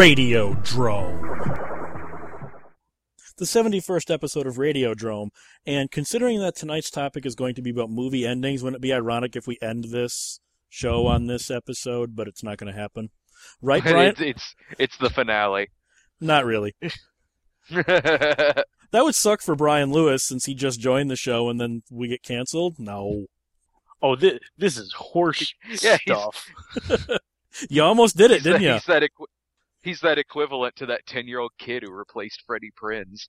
[0.00, 1.20] Radiodrome.
[3.36, 5.28] The 71st episode of Radiodrome,
[5.66, 8.94] and considering that tonight's topic is going to be about movie endings, wouldn't it be
[8.94, 10.40] ironic if we end this
[10.70, 12.16] show on this episode?
[12.16, 13.10] But it's not going to happen.
[13.60, 14.08] Right, Brian?
[14.08, 15.68] it's, it's it's the finale.
[16.18, 16.74] Not really.
[17.70, 22.08] That would suck for Brian Lewis since he just joined the show and then we
[22.08, 22.76] get canceled.
[22.78, 23.26] No.
[24.02, 26.48] Oh, this, this is horse Yeah, stuff.
[27.68, 28.72] You almost did it, he's, didn't that, you?
[28.72, 29.26] he's that equi-
[29.82, 33.28] he's that equivalent to that ten year old kid who replaced Freddie Prinze.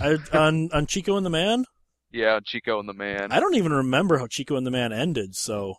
[0.00, 1.64] I, on on Chico and the Man?
[2.10, 3.32] Yeah, Chico and the Man.
[3.32, 5.74] I don't even remember how Chico and the Man ended, so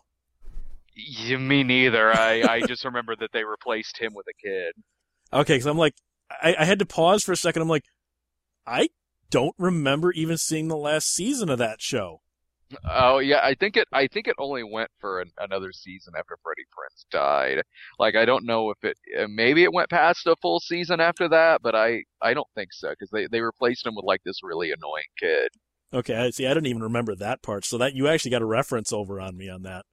[0.94, 2.12] Yeah, me neither.
[2.12, 4.72] I I just remember that they replaced him with a kid.
[5.32, 5.94] Okay, because I'm like,
[6.42, 7.62] I, I had to pause for a second.
[7.62, 7.84] I'm like,
[8.66, 8.88] I
[9.30, 12.20] don't remember even seeing the last season of that show.
[12.88, 13.88] Oh yeah, I think it.
[13.92, 17.62] I think it only went for an, another season after Freddie Prinze died.
[17.98, 18.96] Like I don't know if it.
[19.18, 22.72] uh, Maybe it went past a full season after that, but I I don't think
[22.72, 25.48] so because they they replaced him with like this really annoying kid.
[25.92, 26.46] Okay, I see.
[26.46, 27.64] I didn't even remember that part.
[27.64, 29.84] So that you actually got a reference over on me on that.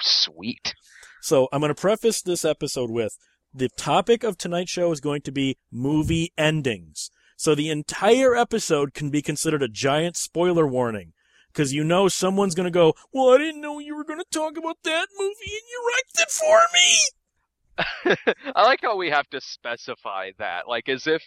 [0.00, 0.74] Sweet.
[1.22, 3.16] So I'm going to preface this episode with
[3.52, 7.10] the topic of tonight's show is going to be movie endings.
[7.36, 11.13] So the entire episode can be considered a giant spoiler warning.
[11.54, 14.24] Because you know someone's going to go, Well, I didn't know you were going to
[14.32, 18.16] talk about that movie and you wrecked it for me!
[18.56, 21.22] I like how we have to specify that, like as if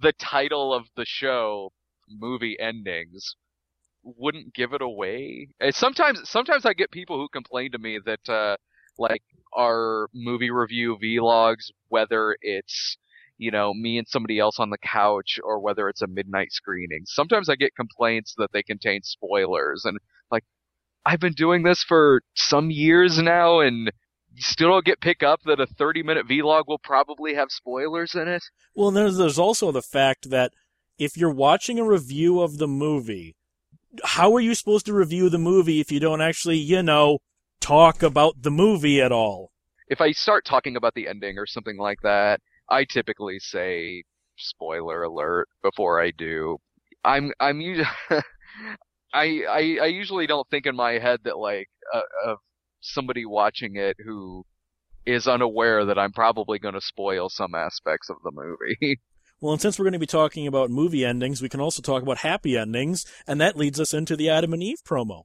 [0.00, 1.72] the title of the show,
[2.08, 3.36] movie endings,
[4.02, 5.48] wouldn't give it away.
[5.60, 8.56] And sometimes, sometimes I get people who complain to me that, uh,
[8.98, 9.22] like
[9.56, 12.96] our movie review vlogs, whether it's
[13.38, 17.02] you know me and somebody else on the couch or whether it's a midnight screening.
[17.06, 19.98] Sometimes I get complaints that they contain spoilers, and
[20.30, 20.44] like
[21.04, 23.90] I've been doing this for some years now, and
[24.34, 28.14] you still don't get pick up that a 30 minute vlog will probably have spoilers
[28.14, 28.42] in it.
[28.74, 30.52] Well, there's, there's also the fact that
[30.98, 33.36] if you're watching a review of the movie,
[34.02, 37.18] how are you supposed to review the movie if you don't actually, you know,
[37.60, 39.50] talk about the movie at all?
[39.88, 44.04] If I start talking about the ending or something like that, I typically say
[44.36, 46.58] spoiler alert before I do.
[47.04, 47.86] I'm I'm usually
[49.12, 52.38] I, I I usually don't think in my head that like uh, of
[52.80, 54.44] somebody watching it who
[55.06, 59.00] is unaware that I'm probably going to spoil some aspects of the movie.
[59.40, 62.02] Well, and since we're going to be talking about movie endings, we can also talk
[62.02, 65.24] about happy endings, and that leads us into the Adam and Eve promo.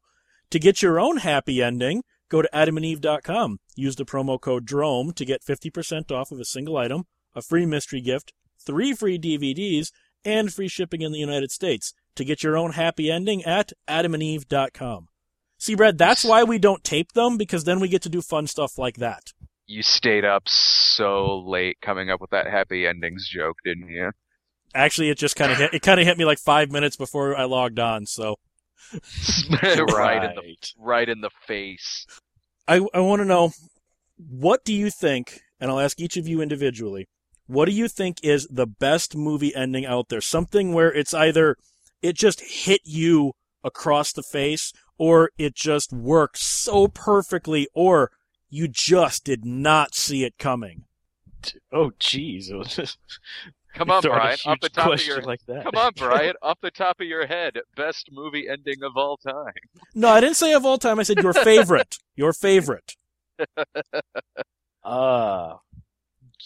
[0.50, 3.60] To get your own happy ending, go to adamandeve.com.
[3.76, 7.06] Use the promo code DROME to get 50% off of a single item,
[7.40, 8.34] a free mystery gift,
[8.64, 9.92] three free DVDs,
[10.24, 11.94] and free shipping in the United States.
[12.16, 15.08] To get your own happy ending at adamandeve.com.
[15.58, 18.46] See, Brad, that's why we don't tape them, because then we get to do fun
[18.48, 19.32] stuff like that.
[19.66, 24.12] you stayed up so late coming up with that happy endings joke, didn't you?
[24.76, 27.36] Actually, it just kind of hit, it kind of hit me like five minutes before
[27.36, 28.36] I logged on, so.
[29.64, 32.06] right in the right in the face.
[32.68, 33.52] I, I want to know
[34.18, 37.08] what do you think, and I'll ask each of you individually,
[37.50, 40.22] what do you think is the best movie ending out there?
[40.22, 41.58] Something where it's either
[42.02, 43.34] it just hit you
[43.64, 48.12] across the face, or it just worked so perfectly, or
[48.50, 50.84] you just did not see it coming.
[51.74, 52.52] Oh, jeez.
[52.52, 53.00] It was just
[53.74, 55.64] Come on, Brian, off the top of your like that.
[55.64, 59.54] Come on, Brian, off the top of your head, best movie ending of all time.
[59.96, 61.00] No, I didn't say of all time.
[61.00, 61.98] I said your favorite.
[62.16, 62.96] your favorite.
[64.82, 65.60] Ah,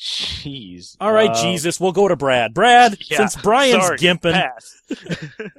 [0.03, 0.97] jeez.
[0.99, 2.53] All right, Jesus, we'll go to Brad.
[2.53, 4.81] Brad, yeah, since Brian's sorry, gimping, pass.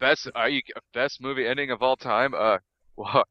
[0.00, 0.62] Best are you
[0.92, 2.34] best movie ending of all time?
[2.34, 2.58] Uh,
[2.96, 3.22] well,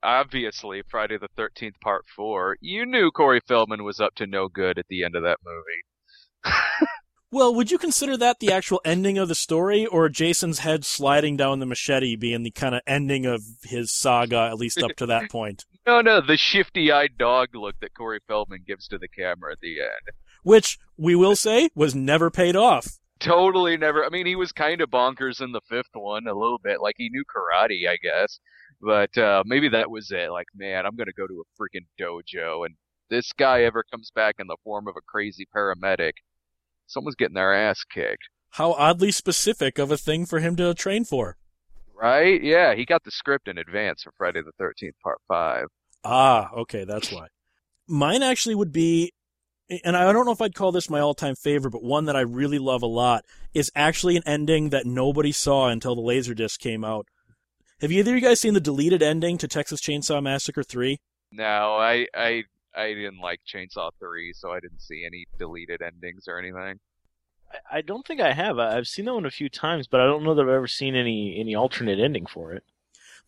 [0.00, 2.56] obviously Friday the Thirteenth Part Four.
[2.60, 6.54] You knew Corey Feldman was up to no good at the end of that movie.
[7.32, 11.36] Well, would you consider that the actual ending of the story, or Jason's head sliding
[11.36, 15.06] down the machete being the kind of ending of his saga, at least up to
[15.06, 15.64] that point?
[15.86, 19.80] No, no, the shifty-eyed dog look that Corey Feldman gives to the camera at the
[19.80, 20.14] end.
[20.42, 22.98] Which, we will say, was never paid off.
[23.18, 24.04] Totally never.
[24.04, 26.94] I mean, he was kind of bonkers in the fifth one a little bit, like
[26.96, 28.40] he knew karate, I guess.
[28.80, 30.30] But uh, maybe that was it.
[30.30, 32.76] Like, man, I'm gonna go to a freaking dojo, and
[33.10, 36.12] this guy ever comes back in the form of a crazy paramedic,
[36.86, 41.04] someone's getting their ass kicked, How oddly specific of a thing for him to train
[41.04, 41.36] for.
[42.00, 42.42] Right?
[42.42, 45.66] Yeah, he got the script in advance for Friday the Thirteenth Part Five.
[46.04, 47.26] Ah, okay, that's why.
[47.86, 49.12] Mine actually would be,
[49.84, 52.20] and I don't know if I'd call this my all-time favorite, but one that I
[52.20, 56.84] really love a lot is actually an ending that nobody saw until the Laserdisc came
[56.84, 57.06] out.
[57.80, 60.98] Have either of you guys seen the deleted ending to Texas Chainsaw Massacre 3?
[61.32, 62.44] No, I, I,
[62.74, 66.78] I didn't like Chainsaw Three, so I didn't see any deleted endings or anything.
[67.70, 68.58] I, don't think I have.
[68.58, 70.94] I've seen that one a few times, but I don't know that I've ever seen
[70.94, 72.64] any any alternate ending for it.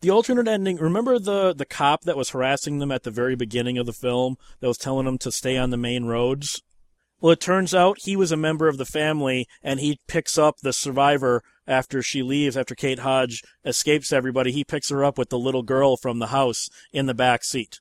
[0.01, 0.77] The alternate ending.
[0.77, 4.37] Remember the the cop that was harassing them at the very beginning of the film
[4.59, 6.61] that was telling them to stay on the main roads.
[7.19, 10.57] Well, it turns out he was a member of the family, and he picks up
[10.59, 12.57] the survivor after she leaves.
[12.57, 16.27] After Kate Hodge escapes everybody, he picks her up with the little girl from the
[16.27, 17.79] house in the back seat.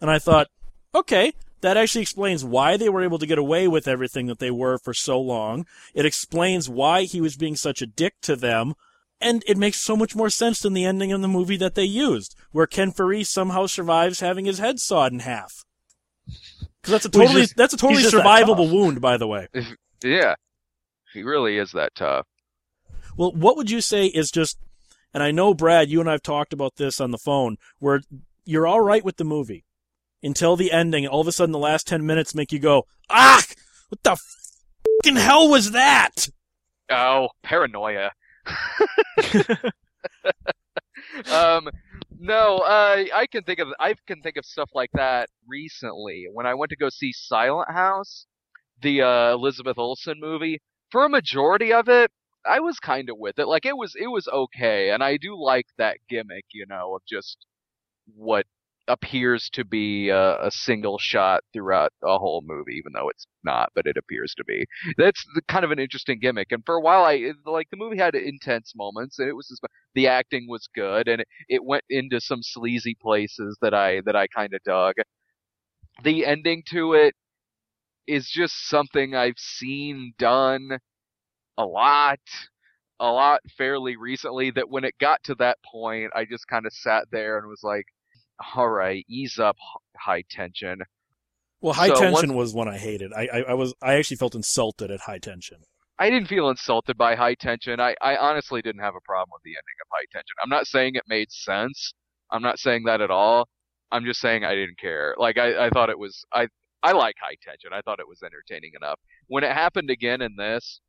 [0.00, 0.48] And I thought,
[0.94, 4.50] okay, that actually explains why they were able to get away with everything that they
[4.50, 5.66] were for so long.
[5.94, 8.74] It explains why he was being such a dick to them.
[9.20, 11.84] And it makes so much more sense than the ending of the movie that they
[11.84, 15.64] used, where Ken Foree somehow survives having his head sawed in half.
[16.26, 19.48] Because that's a totally just- that's a totally he's that survivable wound, by the way.
[20.02, 20.36] Yeah,
[21.12, 22.26] he really is that tough.
[23.14, 24.56] Well, what would you say is just,
[25.12, 28.00] and I know Brad, you and I've talked about this on the phone, where
[28.46, 29.64] you're all right with the movie
[30.22, 33.42] until the ending, all of a sudden the last ten minutes make you go, ah,
[33.88, 34.16] what the
[35.02, 36.28] fucking hell was that?
[36.90, 38.10] Oh, paranoia.
[41.30, 41.68] um,
[42.18, 46.26] no, uh, I can think of I can think of stuff like that recently.
[46.32, 48.26] When I went to go see Silent House,
[48.82, 52.10] the uh, Elizabeth Olsen movie, for a majority of it,
[52.46, 53.46] I was kind of with it.
[53.46, 57.02] Like it was it was okay, and I do like that gimmick, you know, of
[57.08, 57.38] just
[58.14, 58.46] what
[58.90, 63.70] appears to be a, a single shot throughout a whole movie, even though it's not,
[63.74, 64.66] but it appears to be
[64.96, 66.52] that's kind of an interesting gimmick.
[66.52, 69.62] And for a while, I like the movie had intense moments, and it was just,
[69.94, 74.16] the acting was good, and it, it went into some sleazy places that I that
[74.16, 74.94] I kind of dug.
[76.02, 77.14] The ending to it
[78.06, 80.78] is just something I've seen done
[81.58, 82.20] a lot,
[83.00, 84.50] a lot fairly recently.
[84.50, 87.62] That when it got to that point, I just kind of sat there and was
[87.62, 87.86] like,
[88.54, 89.56] "All right, ease up,
[89.96, 90.78] high tension."
[91.60, 93.12] Well, high So tension was one I hated.
[93.12, 95.58] I, I, I was I actually felt insulted at high tension.
[95.98, 97.78] I didn't feel insulted by high tension.
[97.78, 100.34] I, I honestly didn't have a problem with the ending of high tension.
[100.42, 101.92] I'm not saying it made sense.
[102.30, 103.48] I'm not saying that at all.
[103.92, 105.14] I'm just saying I didn't care.
[105.18, 106.48] Like I, I thought it was I
[106.82, 107.70] I like high tension.
[107.74, 108.98] I thought it was entertaining enough.
[109.26, 110.80] When it happened again in this,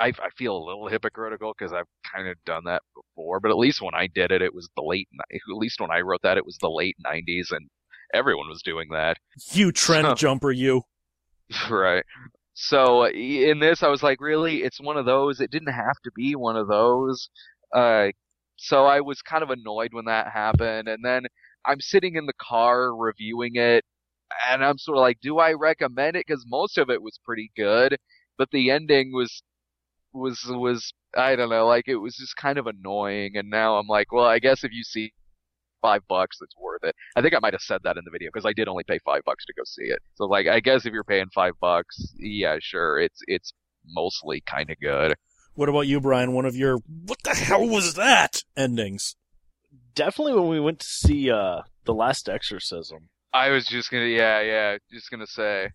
[0.00, 3.40] I, I feel a little hypocritical because I've kind of done that before.
[3.40, 5.08] But at least when I did it, it was the late.
[5.32, 7.68] At least when I wrote that, it was the late '90s, and
[8.12, 9.16] everyone was doing that.
[9.52, 10.82] You trend So- jumper, you.
[11.70, 12.04] Right.
[12.54, 15.40] So in this, I was like, really, it's one of those.
[15.40, 17.28] It didn't have to be one of those.
[17.74, 18.08] Uh,
[18.56, 20.86] so I was kind of annoyed when that happened.
[20.88, 21.24] And then
[21.66, 23.84] I'm sitting in the car reviewing it,
[24.48, 26.24] and I'm sort of like, do I recommend it?
[26.26, 27.96] Because most of it was pretty good,
[28.38, 29.42] but the ending was
[30.14, 33.36] was was I don't know, like it was just kind of annoying.
[33.36, 35.12] And now I'm like, well, I guess if you see
[35.82, 36.94] five bucks, it's worth it.
[37.14, 38.98] I think I might have said that in the video because I did only pay
[39.04, 39.98] five bucks to go see it.
[40.14, 43.52] So like, I guess if you're paying five bucks, yeah, sure, it's it's
[43.86, 45.14] mostly kind of good.
[45.54, 46.32] What about you, Brian?
[46.32, 49.16] One of your what the hell was that endings?
[49.94, 53.10] Definitely when we went to see uh the Last Exorcism.
[53.32, 55.70] I was just gonna, yeah, yeah, just gonna say,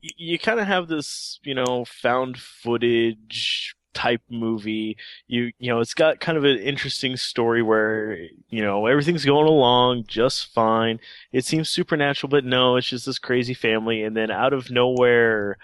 [0.00, 4.96] you kind of have this, you know, found footage type movie.
[5.26, 8.16] You you know, it's got kind of an interesting story where,
[8.48, 11.00] you know, everything's going along just fine.
[11.32, 15.58] It seems supernatural, but no, it's just this crazy family and then out of nowhere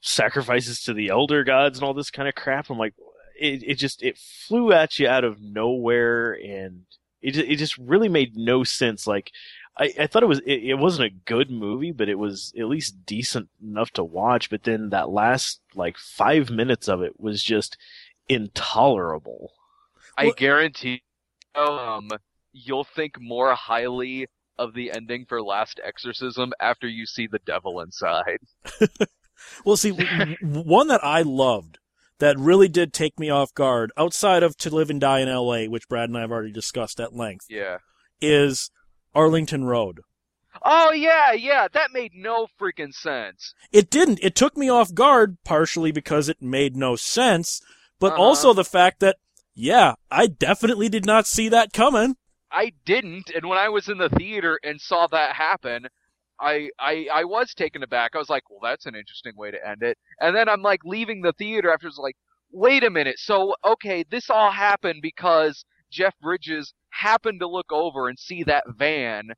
[0.00, 2.70] sacrifices to the elder gods and all this kind of crap.
[2.70, 2.94] I'm like
[3.38, 6.82] it it just it flew at you out of nowhere and
[7.22, 9.30] it it just really made no sense like
[9.78, 12.66] I, I thought it was it, it wasn't a good movie, but it was at
[12.68, 14.48] least decent enough to watch.
[14.50, 17.76] But then that last like five minutes of it was just
[18.28, 19.52] intolerable.
[20.16, 21.02] I Well- guarantee,
[21.54, 22.08] um,
[22.52, 24.26] you'll think more highly
[24.58, 28.38] of the ending for Last Exorcism after you see the devil inside.
[29.66, 29.90] Well, see,
[30.40, 31.78] one that I loved
[32.20, 35.68] that really did take me off guard outside of To Live and Die in L.A.,
[35.68, 37.78] which Brad and I have already discussed at length, Yeah.
[38.18, 38.70] is
[39.16, 40.02] Arlington Road.
[40.62, 43.54] Oh yeah, yeah, that made no freaking sense.
[43.72, 44.20] It didn't.
[44.22, 47.60] It took me off guard partially because it made no sense,
[47.98, 48.22] but Uh-huh.
[48.22, 49.16] also the fact that,
[49.54, 52.16] yeah, I definitely did not see that coming.
[52.50, 55.86] I didn't, and when I was in the theater and saw that happen,
[56.40, 58.12] I I I was taken aback.
[58.14, 59.98] I was like, well, that's an interesting way to end it.
[60.20, 62.16] And then I'm like leaving the theater after, it's like,
[62.52, 63.18] wait a minute.
[63.18, 68.64] So okay, this all happened because Jeff Bridges happened to look over and see that
[68.76, 69.28] van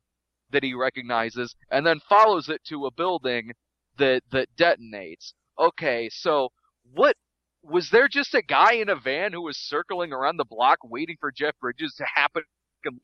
[0.51, 3.51] that he recognizes, and then follows it to a building
[3.97, 5.33] that that detonates.
[5.59, 6.49] Okay, so
[6.93, 7.15] what?
[7.61, 11.17] Was there just a guy in a van who was circling around the block waiting
[11.19, 12.43] for Jeff Bridges to happen?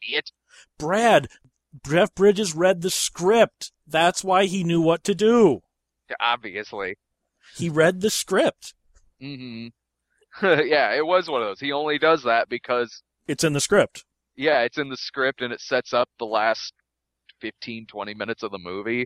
[0.02, 0.32] it?
[0.78, 1.28] Brad,
[1.86, 3.72] Jeff Bridges read the script.
[3.88, 5.62] That's why he knew what to do.
[6.20, 6.96] Obviously.
[7.56, 8.74] He read the script.
[9.20, 9.68] hmm
[10.42, 11.60] yeah, it was one of those.
[11.60, 14.04] He only does that because It's in the script.
[14.36, 16.74] Yeah, it's in the script and it sets up the last
[17.42, 19.06] 15, 20 minutes of the movie.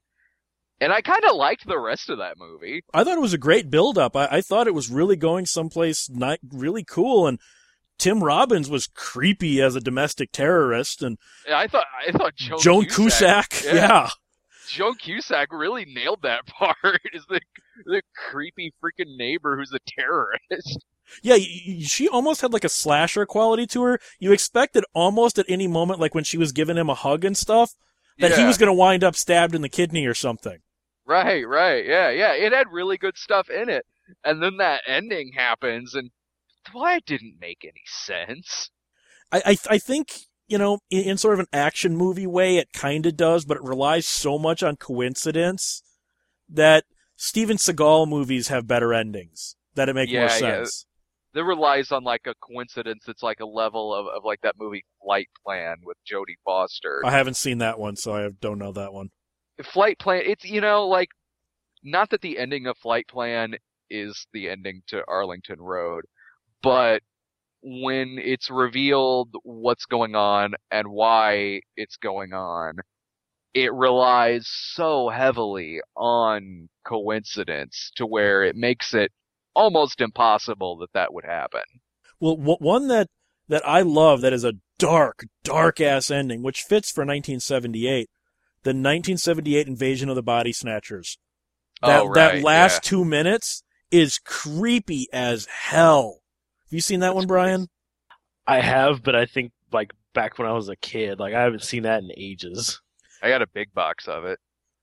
[0.82, 2.84] And I kind of liked the rest of that movie.
[2.94, 4.16] I thought it was a great build up.
[4.16, 7.28] I, I thought it was really going someplace ni- really cool.
[7.28, 7.38] And
[7.98, 11.04] Tim Robbins was creepy as a domestic terrorist.
[11.04, 13.74] And And I thought I thought Joan, Joan Cusack, yeah.
[13.74, 14.10] yeah.
[14.70, 17.02] Joan Cusack really nailed that part.
[17.14, 17.42] Is the
[17.86, 20.86] the creepy freaking neighbor who's a terrorist.
[21.22, 24.00] Yeah, she almost had like a slasher quality to her.
[24.20, 27.36] You expected almost at any moment, like when she was giving him a hug and
[27.38, 27.74] stuff,
[28.20, 30.60] that he was going to wind up stabbed in the kidney or something.
[31.06, 32.34] Right, right, yeah, yeah.
[32.34, 33.86] It had really good stuff in it,
[34.24, 36.12] and then that ending happens, and
[36.72, 38.70] why it didn't make any sense.
[39.32, 40.12] I, I, I think,
[40.48, 43.58] you know, in, in sort of an action movie way, it kind of does, but
[43.58, 45.82] it relies so much on coincidence
[46.48, 46.84] that
[47.16, 50.40] Steven Seagal movies have better endings, that it make more Yeah, yeah.
[50.40, 50.86] sense.
[51.40, 53.06] That relies on like a coincidence.
[53.08, 57.02] It's like a level of, of like that movie Flight Plan with Jodie Foster.
[57.06, 59.08] I haven't seen that one, so I don't know that one.
[59.64, 60.24] Flight Plan.
[60.26, 61.08] It's you know like
[61.82, 63.56] not that the ending of Flight Plan
[63.90, 66.04] is the ending to Arlington Road,
[66.62, 67.04] but
[67.64, 72.74] when it's revealed what's going on and why it's going on,
[73.54, 79.14] it relies so heavily on coincidence to where it makes it
[79.56, 81.62] almost impossible that that would happen.
[82.20, 83.08] Well, w- one that
[83.48, 88.10] that I love that is a dark, dark ass ending, which fits for 1978,
[88.64, 91.18] the 1978 invasion of the Body Snatchers.
[91.82, 92.90] That oh, right, that last yeah.
[92.90, 96.22] two minutes is creepy as hell.
[96.66, 97.68] Have you seen that one, Brian?
[98.46, 101.64] I have, but I think like back when I was a kid, like I haven't
[101.64, 102.82] seen that in ages.
[103.22, 104.40] I got a big box of it.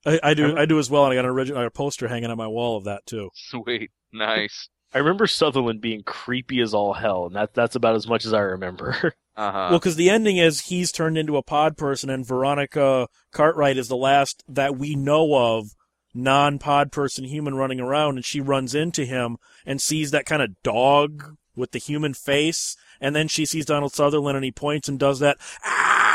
[0.07, 0.57] I, I do.
[0.57, 2.77] I do as well, and I got an original a poster hanging on my wall
[2.77, 3.29] of that too.
[3.33, 4.69] Sweet, nice.
[4.93, 8.33] I remember Sutherland being creepy as all hell, and that that's about as much as
[8.33, 9.13] I remember.
[9.37, 9.67] Uh huh.
[9.69, 13.87] Well, because the ending is he's turned into a pod person, and Veronica Cartwright is
[13.87, 15.75] the last that we know of
[16.15, 20.59] non-pod person human running around, and she runs into him and sees that kind of
[20.63, 24.97] dog with the human face, and then she sees Donald Sutherland, and he points and
[24.97, 26.06] does that ah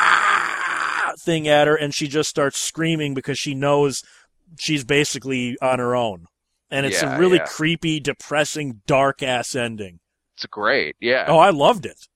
[1.21, 4.03] thing at her, and she just starts screaming because she knows
[4.59, 6.27] she's basically on her own,
[6.71, 7.47] and it's Yeah, a really yeah.
[7.47, 10.01] creepy, depressing, dark ass ending.
[10.37, 10.97] It's great.
[11.01, 11.27] Yeah.
[11.29, 12.07] Oh, I loved it.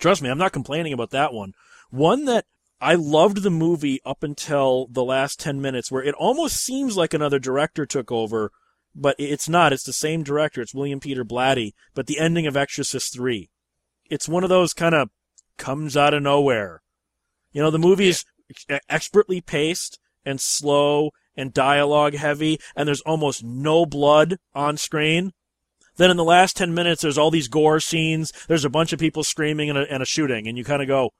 [0.00, 1.52] Trust me, I'm not complaining about that one.
[1.90, 2.46] One that
[2.80, 7.14] I loved the movie up until the last 10 minutes where it almost seems like
[7.14, 8.50] another director took over,
[8.94, 9.72] but it's not.
[9.72, 10.60] It's the same director.
[10.60, 13.50] It's William Peter Blatty, but the ending of Exorcist 3.
[14.10, 15.10] It's one of those kind of
[15.58, 16.82] comes out of nowhere.
[17.52, 18.24] You know, the movies
[18.88, 25.32] expertly paced and slow and dialogue heavy, and there's almost no blood on screen.
[25.96, 28.32] Then in the last 10 minutes, there's all these gore scenes.
[28.48, 30.88] There's a bunch of people screaming and a, and a shooting, and you kind of
[30.88, 31.10] go,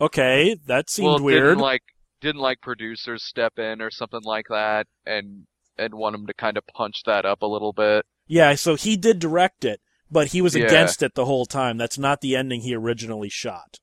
[0.00, 1.42] okay, that seemed well, weird.
[1.42, 1.82] Didn't like
[2.20, 5.46] didn't like producers step in or something like that and
[5.76, 8.06] and want him to kind of punch that up a little bit.
[8.26, 9.80] Yeah, so he did direct it,
[10.10, 10.64] but he was Yeah.
[10.64, 11.76] against it the whole time.
[11.76, 13.78] That's not the ending he originally shot.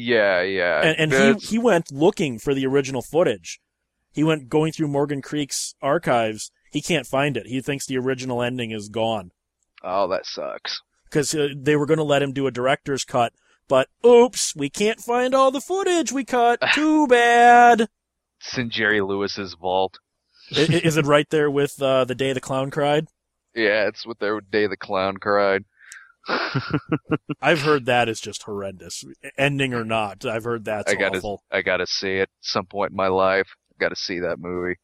[0.00, 0.80] Yeah, yeah.
[0.82, 3.60] And, and he, he went looking for the original footage.
[4.12, 6.50] He went going through Morgan Creek's archives.
[6.70, 7.46] He can't find it.
[7.46, 9.32] He thinks the original ending is gone.
[9.82, 10.80] oh, that sucks.
[11.04, 13.32] because uh, they were going to let him do a director's cut,
[13.68, 16.60] but oops, we can't find all the footage we cut.
[16.74, 17.88] Too bad.
[18.40, 19.98] It's in Jerry Lewis's vault.
[20.54, 23.08] I- i- Is it right there with uh, the day the clown cried?
[23.54, 25.64] Yeah, it's with their day the clown cried.
[27.40, 29.04] I've heard that is just horrendous,
[29.36, 30.24] ending or not.
[30.24, 31.42] I've heard that's I gotta, awful.
[31.50, 33.48] I gotta see it at some point in my life.
[33.72, 34.76] I gotta see that movie.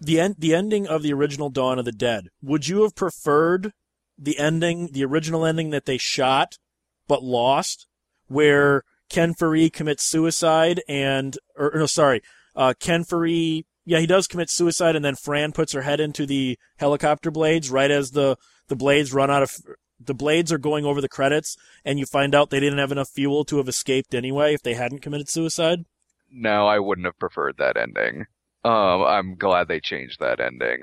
[0.00, 2.28] The end, the ending of the original Dawn of the Dead.
[2.42, 3.72] Would you have preferred
[4.18, 6.58] the ending, the original ending that they shot
[7.06, 7.86] but lost,
[8.26, 12.22] where Ken Foree commits suicide and, or, or no, sorry,
[12.56, 16.26] uh, Ken Foree, yeah, he does commit suicide, and then Fran puts her head into
[16.26, 18.36] the helicopter blades right as the
[18.68, 19.56] the blades run out of.
[20.00, 23.10] The blades are going over the credits, and you find out they didn't have enough
[23.10, 25.84] fuel to have escaped anyway if they hadn't committed suicide.
[26.30, 28.26] No, I wouldn't have preferred that ending.
[28.64, 30.80] Um, I'm glad they changed that ending.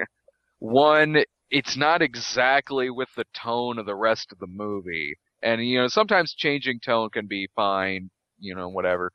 [0.60, 5.16] One, it's not exactly with the tone of the rest of the movie.
[5.42, 9.12] And, you know, sometimes changing tone can be fine, you know, whatever.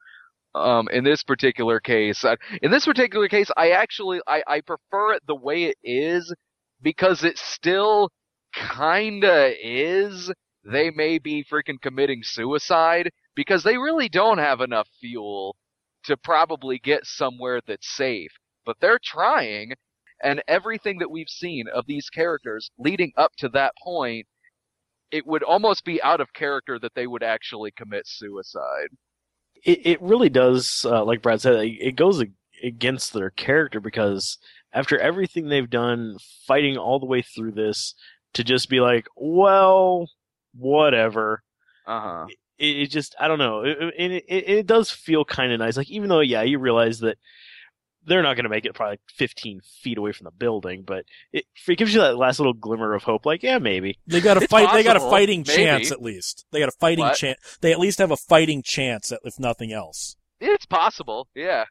[0.54, 2.24] Um, in this particular case,
[2.62, 6.34] in this particular case, I actually, I, I prefer it the way it is
[6.82, 8.10] because it still
[8.56, 10.32] kinda is.
[10.64, 15.56] They may be freaking committing suicide because they really don't have enough fuel
[16.04, 18.32] to probably get somewhere that's safe.
[18.66, 19.74] but they're trying.
[20.22, 24.26] And everything that we've seen of these characters leading up to that point,
[25.10, 28.90] it would almost be out of character that they would actually commit suicide.
[29.64, 32.22] It it really does, uh, like Brad said, it, it goes
[32.62, 34.38] against their character because
[34.72, 37.94] after everything they've done, fighting all the way through this,
[38.34, 40.08] to just be like, well,
[40.54, 41.42] whatever.
[41.86, 42.26] Uh huh.
[42.58, 43.62] It, it just, I don't know.
[43.64, 45.76] It, it, it, it does feel kind of nice.
[45.76, 47.18] Like, even though, yeah, you realize that
[48.06, 51.44] they're not going to make it probably 15 feet away from the building, but it,
[51.68, 53.26] it gives you that last little glimmer of hope.
[53.26, 53.98] Like, yeah, maybe.
[54.06, 54.72] They got a It's fight.
[54.72, 55.64] They got a fighting Maybe.
[55.64, 56.46] chance at least.
[56.52, 57.58] They got a fighting chance.
[57.60, 60.16] They at least have a fighting chance, at- if nothing else.
[60.40, 61.64] It's possible, yeah.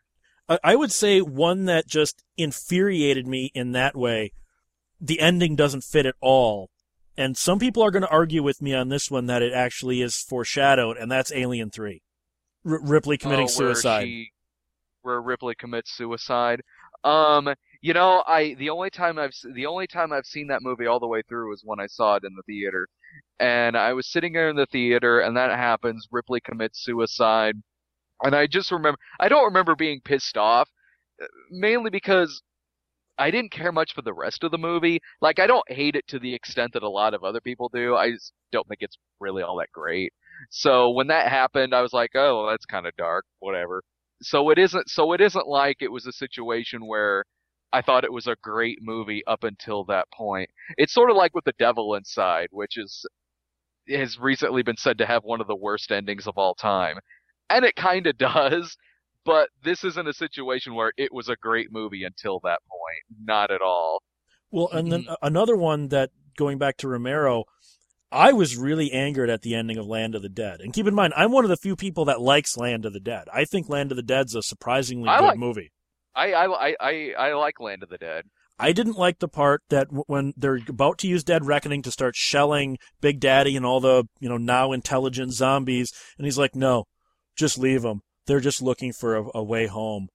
[0.50, 4.34] I- I would say one that just infuriated me in that way.
[5.02, 6.70] The ending doesn't fit at all.
[7.18, 10.02] And some people are going to argue with me on this one that it actually
[10.02, 12.02] is foreshadowed, and that's Alien 3.
[12.66, 14.04] R- Ripley committing Oh, where suicide.
[14.04, 14.32] she-
[15.02, 16.62] where Ripley commits suicide.
[17.04, 20.88] Um, you know, I the only time I've the only time I've seen that movie
[20.88, 22.88] all the way through was when I saw it in the theater,
[23.40, 26.08] and I was sitting there in the theater, and that happens.
[26.12, 27.56] Ripley commits suicide,
[28.24, 30.68] and I just remember I don't remember being pissed off,
[31.22, 32.42] uh, mainly because
[33.18, 35.00] I didn't care much for the rest of the movie.
[35.22, 37.96] Like I don't hate it to the extent that a lot of other people do.
[37.96, 40.14] I just don't think it's really all that great.
[40.50, 43.84] So when that happened, I was like, oh, well, that's kind of dark, whatever.
[44.22, 44.90] So it isn't.
[44.90, 47.24] So it isn't like it was a situation where
[47.74, 50.50] I thought it was a great movie up until that point.
[50.78, 53.06] It's sort of like with The Devil Inside, which is
[53.90, 56.98] has recently been said to have one of the worst endings of all time,
[57.50, 58.78] and it kind of does.
[59.26, 62.85] But this isn't a situation where it was a great movie until that point.
[63.24, 64.02] Not at all.
[64.52, 65.12] Well, and then mm-hmm.
[65.12, 67.46] a- another one that going back to Romero,
[68.12, 70.62] I was really angered at the ending of Land of the Dead.
[70.62, 73.00] And keep in mind, I'm one of the few people that likes Land of the
[73.00, 73.26] Dead.
[73.34, 75.72] I think Land of the Dead's a surprisingly I good like- movie.
[76.16, 78.24] I I I I, I like Land of the Dead.
[78.58, 82.16] I didn't like the part that when they're about to use Dead Reckoning to start
[82.16, 86.86] shelling Big Daddy and all the, you know, now intelligent zombies, and he's like, no,
[87.36, 88.00] just leave them.
[88.28, 90.08] They're just looking for a, a way home.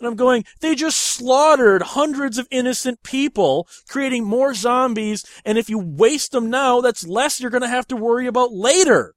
[0.00, 5.68] And I'm going, they just slaughtered hundreds of innocent people, creating more zombies, and if
[5.68, 9.14] you waste them now, that's less you're gonna have to worry about later.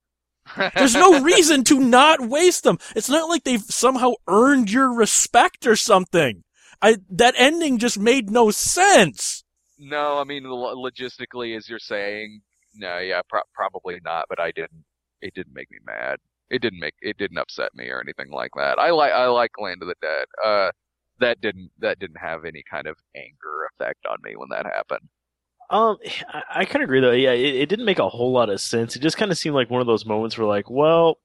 [0.75, 2.79] There's no reason to not waste them.
[2.95, 6.43] It's not like they've somehow earned your respect or something.
[6.81, 9.45] I that ending just made no sense.
[9.79, 12.41] No, I mean logistically, as you're saying,
[12.75, 14.25] no, yeah, pro- probably not.
[14.27, 14.83] But I didn't.
[15.21, 16.17] It didn't make me mad.
[16.53, 16.93] It didn't make.
[17.01, 18.77] It didn't upset me or anything like that.
[18.77, 19.11] I like.
[19.11, 20.25] I like Land of the Dead.
[20.45, 20.71] Uh,
[21.19, 21.71] that didn't.
[21.79, 25.09] That didn't have any kind of anger effect on me when that happened.
[25.69, 25.97] Um,
[26.31, 27.11] I, I kind of agree though.
[27.11, 28.95] Yeah, it, it didn't make a whole lot of sense.
[28.95, 31.17] It just kind of seemed like one of those moments where, like, well,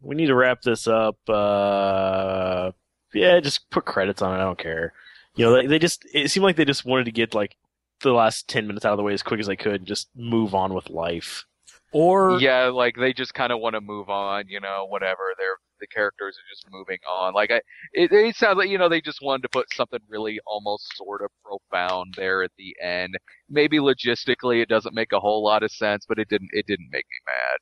[0.00, 1.16] we need to wrap this up.
[1.28, 2.72] Uh,
[3.14, 4.42] yeah, just put credits on it.
[4.42, 4.92] I don't care.
[5.36, 7.56] You know, they, they just it seemed like they just wanted to get like
[8.02, 10.08] the last ten minutes out of the way as quick as they could and just
[10.16, 11.44] move on with life.
[11.92, 14.44] Or yeah, like they just kind of want to move on.
[14.48, 15.34] You know, whatever.
[15.38, 17.34] They're the characters are just moving on.
[17.34, 17.60] Like I,
[17.92, 21.22] it, it sounds like you know they just wanted to put something really almost sort
[21.22, 23.16] of profound there at the end.
[23.48, 26.50] Maybe logistically it doesn't make a whole lot of sense, but it didn't.
[26.52, 27.58] It didn't make me mad.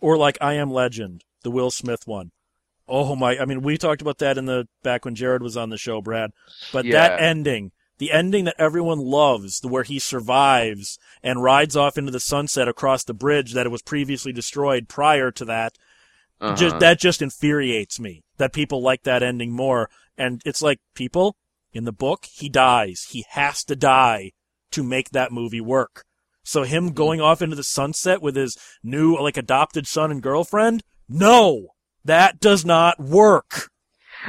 [0.00, 2.32] or like I Am Legend, the Will Smith one.
[2.88, 3.38] Oh my!
[3.38, 6.00] I mean, we talked about that in the back when Jared was on the show,
[6.00, 6.30] Brad.
[6.72, 11.98] But that ending, the ending that everyone loves, the where he survives and rides off
[11.98, 15.76] into the sunset across the bridge that it was previously destroyed prior to that,
[16.40, 16.56] Uh-huh.
[16.56, 19.90] just that just infuriates me that people like that ending more.
[20.16, 21.36] And it's like people
[21.74, 23.08] in the book, he dies.
[23.10, 24.32] He has to die
[24.70, 26.04] to make that movie work.
[26.42, 30.82] So him going off into the sunset with his new like adopted son and girlfriend,
[31.06, 33.68] no, that does not work.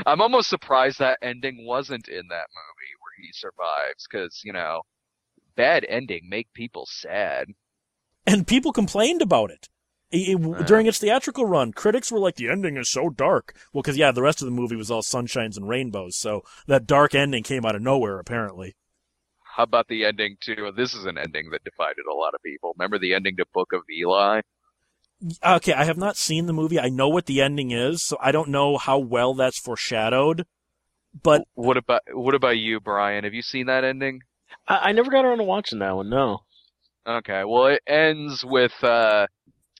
[0.06, 2.81] I'm almost surprised that ending wasn't in that movie
[3.22, 4.82] he survives, because you know,
[5.56, 7.48] bad ending make people sad.
[8.28, 9.68] And people complained about it.
[10.12, 10.64] It- it- Yeah.
[10.64, 13.56] During its theatrical run, critics were like, the ending is so dark.
[13.72, 16.86] Well, because, yeah, the rest of the movie was all sunshines and rainbows, so that
[16.86, 18.76] dark ending came out of nowhere, apparently.
[19.56, 20.72] How about the ending to?
[20.76, 22.74] This is an ending that divided a lot of people.
[22.78, 24.42] Remember the ending to Book of Eli?
[25.46, 26.80] Okay, I have not seen the movie.
[26.80, 30.46] I know what the ending is, so I don't know how well that's foreshadowed.
[31.24, 33.24] But What about what about you, Brian?
[33.24, 34.21] Have you seen that ending?
[34.67, 36.10] I, I never got around to watching that one.
[36.10, 36.43] No.
[37.08, 39.28] Okay, well it ends with uh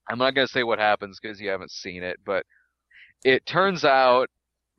[0.09, 2.45] I'm not going to say what happens because you haven't seen it, but
[3.23, 4.27] it turns out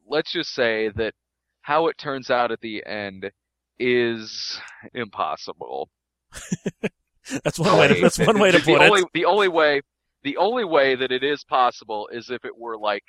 [0.07, 1.15] let's just say that
[1.63, 3.31] how it turns out at the end
[3.79, 4.61] is
[4.93, 5.89] impossible.
[7.45, 7.89] that's one way.
[7.89, 9.09] To, that's one way to the put only, it.
[9.15, 9.81] The only way
[10.25, 13.05] the only way that it is possible is if it were like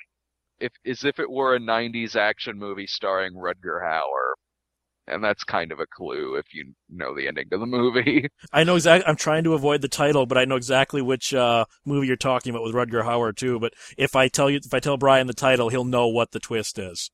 [0.60, 4.34] if is if it were a 90s action movie starring Rutger Hauer.
[5.06, 8.28] and that's kind of a clue if you know the ending to the movie.
[8.52, 9.06] I know exactly.
[9.06, 12.50] I'm trying to avoid the title, but I know exactly which uh, movie you're talking
[12.50, 13.58] about with Rutger Hauer too.
[13.60, 16.40] But if I tell you, if I tell Brian the title, he'll know what the
[16.40, 17.10] twist is.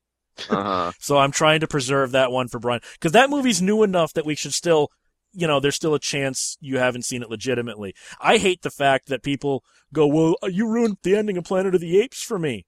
[0.49, 0.91] Uh-huh.
[0.99, 4.25] So I'm trying to preserve that one for Brian because that movie's new enough that
[4.25, 4.87] we should still,
[5.33, 7.93] you know, there's still a chance you haven't seen it legitimately.
[8.21, 11.81] I hate the fact that people go, "Well, you ruined the ending of Planet of
[11.81, 12.65] the Apes for me."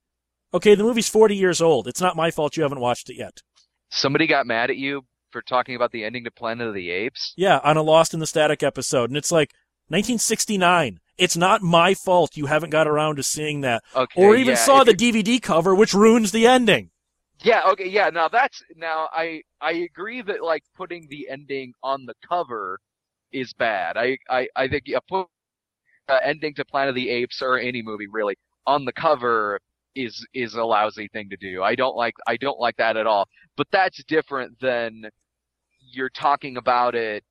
[0.53, 1.87] Okay, the movie's 40 years old.
[1.87, 3.41] It's not my fault you haven't watched it yet.
[3.89, 7.33] Somebody got mad at you for talking about the ending to Planet of the Apes.
[7.35, 9.51] Yeah, on a Lost in the Static episode, and it's like
[9.87, 10.99] 1969.
[11.17, 14.59] It's not my fault you haven't got around to seeing that, Okay, or even yeah,
[14.59, 16.91] saw the DVD cover, which ruins the ending.
[17.43, 18.09] Yeah, okay, yeah.
[18.09, 22.79] Now that's now I I agree that like putting the ending on the cover
[23.31, 23.97] is bad.
[23.97, 25.27] I I I think yeah, put
[26.07, 28.35] uh, ending to Planet of the Apes or any movie really
[28.65, 29.59] on the cover
[29.95, 31.63] is is a lousy thing to do.
[31.63, 33.27] I don't like I don't like that at all.
[33.55, 35.03] But that's different than
[35.91, 37.23] you're talking about it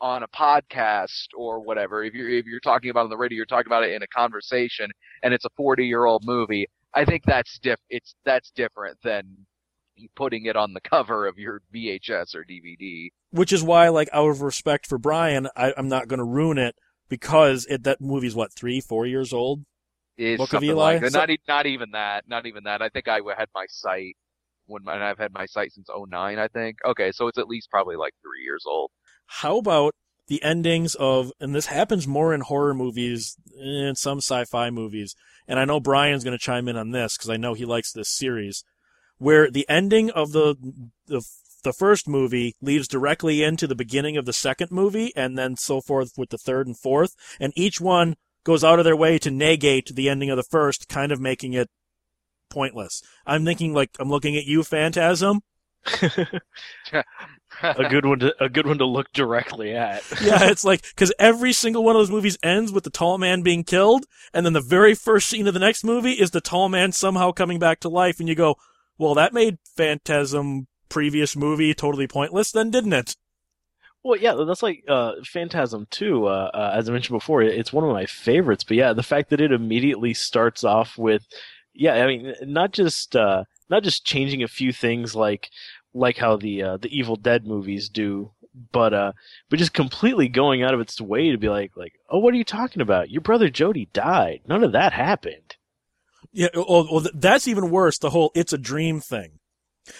[0.00, 2.02] on a podcast or whatever.
[2.02, 4.02] If you're if you're talking about it on the radio, you're talking about it in
[4.02, 4.90] a conversation,
[5.22, 6.66] and it's a 40 year old movie.
[6.94, 7.78] I think that's diff.
[7.88, 9.46] It's that's different than
[10.16, 13.08] putting it on the cover of your VHS or DVD.
[13.30, 16.58] Which is why, like, out of respect for Brian, I, I'm not going to ruin
[16.58, 16.74] it
[17.08, 19.64] because it, that movie's what three, four years old.
[20.18, 21.12] Is Book something like that.
[21.12, 22.24] So- Not not even that.
[22.28, 22.82] Not even that.
[22.82, 24.16] I think I had my site
[24.66, 26.78] when and I've had my site since 09, I think.
[26.84, 28.90] Okay, so it's at least probably like three years old.
[29.26, 29.94] How about
[30.28, 35.14] the endings of, and this happens more in horror movies and some sci-fi movies,
[35.48, 37.92] and I know Brian's going to chime in on this because I know he likes
[37.92, 38.64] this series,
[39.18, 40.56] where the ending of the,
[41.06, 41.22] the
[41.64, 45.80] the first movie leads directly into the beginning of the second movie, and then so
[45.80, 49.30] forth with the third and fourth, and each one goes out of their way to
[49.30, 51.68] negate the ending of the first, kind of making it
[52.50, 53.02] pointless.
[53.26, 55.40] I'm thinking like I'm looking at you, Phantasm.
[57.62, 60.02] a good one to a good one to look directly at.
[60.22, 63.42] yeah, it's like because every single one of those movies ends with the tall man
[63.42, 66.68] being killed, and then the very first scene of the next movie is the tall
[66.68, 68.56] man somehow coming back to life, and you go,
[68.96, 73.16] "Well, that made Phantasm previous movie totally pointless, then, didn't it?"
[74.04, 76.26] Well, yeah, that's like uh, Phantasm too.
[76.26, 78.64] Uh, uh, as I mentioned before, it's one of my favorites.
[78.64, 81.26] But yeah, the fact that it immediately starts off with,
[81.72, 85.50] yeah, I mean, not just uh, not just changing a few things like
[85.94, 88.32] like how the uh, the Evil Dead movies do,
[88.72, 89.12] but uh,
[89.48, 92.38] but just completely going out of its way to be like like, oh, what are
[92.38, 93.10] you talking about?
[93.10, 94.40] Your brother Jody died.
[94.48, 95.56] None of that happened.
[96.32, 97.98] Yeah, well, well, that's even worse.
[97.98, 99.38] The whole "it's a dream" thing.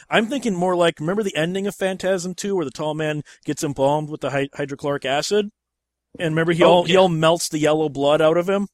[0.08, 3.64] I'm thinking more like remember the ending of Phantasm 2 where the tall man gets
[3.64, 5.50] embalmed with the hy- hydrochloric acid,
[6.18, 8.68] and remember he Oh, all he all melts the yellow blood out of him.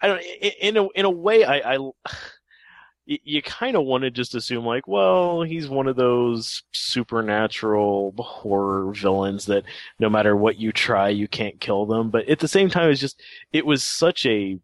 [0.00, 0.22] I don't.
[0.60, 1.90] In a in a way, I, I
[3.06, 8.92] you kind of want to just assume like, well, he's one of those supernatural horror
[8.92, 9.64] villains that
[9.98, 12.10] no matter what you try, you can't kill them.
[12.10, 13.20] But at the same time, it's just
[13.52, 14.58] it was such a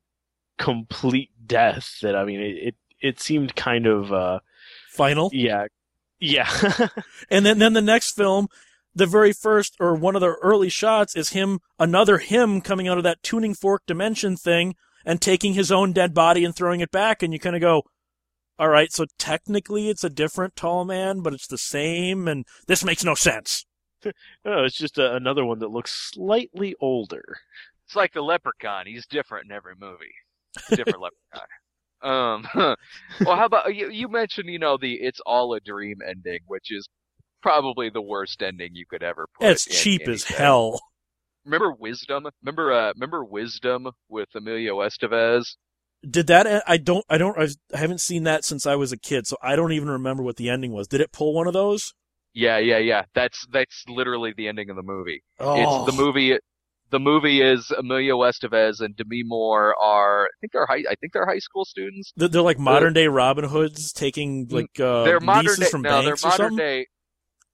[0.59, 4.41] complete death that I mean, it it, it seemed kind of uh,
[4.99, 5.31] Final.
[5.33, 5.67] yeah,
[6.21, 6.51] yeah.
[7.31, 8.49] And then, then the next film,
[8.95, 12.99] the very first or one of the early shots is him, another him coming out
[12.99, 16.91] of that tuning fork dimension thing and taking his own dead body and throwing it
[16.91, 17.23] back.
[17.23, 17.83] And you kind of go,
[18.59, 22.27] all right, so technically it's a different tall man, but it's the same.
[22.27, 23.65] And this makes no sense.
[24.05, 27.39] no, it's just a, another one that looks slightly older.
[27.87, 28.87] It's like the Leprechaun.
[28.87, 30.15] He's different in every movie.
[30.71, 31.49] Different Leprechaun.
[32.03, 33.91] Um, well, how about you?
[33.91, 36.89] You mentioned, you know, the "It's all a dream" ending, which is
[37.43, 39.49] probably the worst ending you could ever put.
[39.49, 40.81] It's cheap as hell.
[41.45, 42.27] Remember Wisdom?
[42.43, 45.57] Remember, uh, remember Wisdom with Emilio Estevez?
[46.09, 49.27] Did that, I don't, I don't, I haven't seen that since I was a kid,
[49.27, 50.87] so I don't even remember what the ending was.
[50.87, 51.95] Did it pull one of those?
[52.35, 53.03] Yeah, yeah, yeah.
[53.15, 55.25] That's that's literally the ending of the movie.
[55.41, 55.87] Oh.
[55.87, 56.39] It's the movie.
[56.90, 60.24] The movie is Emilio Estevez and Demi Moore are.
[60.24, 60.85] I think they're high.
[60.88, 62.12] I think they're high school students.
[62.16, 65.66] They're, they're like modern day Robin Hoods taking like uh, they're modern day.
[65.66, 66.87] from No, they're or modern day.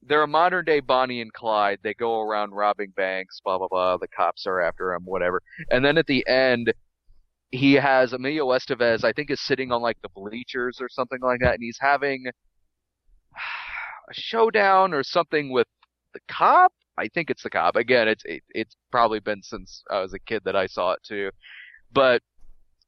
[0.07, 1.79] They're a modern day Bonnie and Clyde.
[1.83, 3.41] They go around robbing banks.
[3.45, 3.97] Blah blah blah.
[3.97, 5.43] The cops are after them, Whatever.
[5.71, 6.73] And then at the end,
[7.51, 9.03] he has Emilio Estevez.
[9.03, 12.27] I think is sitting on like the bleachers or something like that, and he's having
[14.11, 15.67] a showdown or something with
[16.13, 16.73] the cop.
[16.97, 17.77] I think it's the cop.
[17.77, 21.01] Again, it's it, it's probably been since I was a kid that I saw it
[21.03, 21.31] too.
[21.93, 22.23] But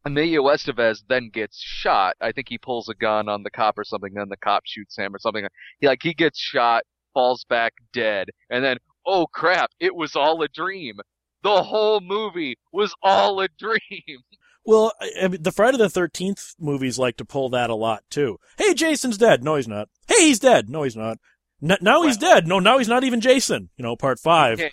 [0.05, 2.15] Emilio Estevez then gets shot.
[2.21, 4.15] I think he pulls a gun on the cop or something.
[4.15, 5.47] Then the cop shoots him or something.
[5.81, 9.71] He like he gets shot, falls back dead, and then oh crap!
[9.81, 10.97] It was all a dream.
[11.43, 14.21] The whole movie was all a dream.
[14.65, 18.39] Well, I, mean, the Friday the Thirteenth movies like to pull that a lot too.
[18.59, 19.43] Hey, Jason's dead.
[19.43, 19.89] No, he's not.
[20.09, 20.69] Hey, he's dead.
[20.69, 21.19] No, he's not.
[21.63, 22.47] N- now he's dead.
[22.47, 23.71] No, now he's not even Jason.
[23.77, 24.59] You know, part five.
[24.59, 24.73] can't,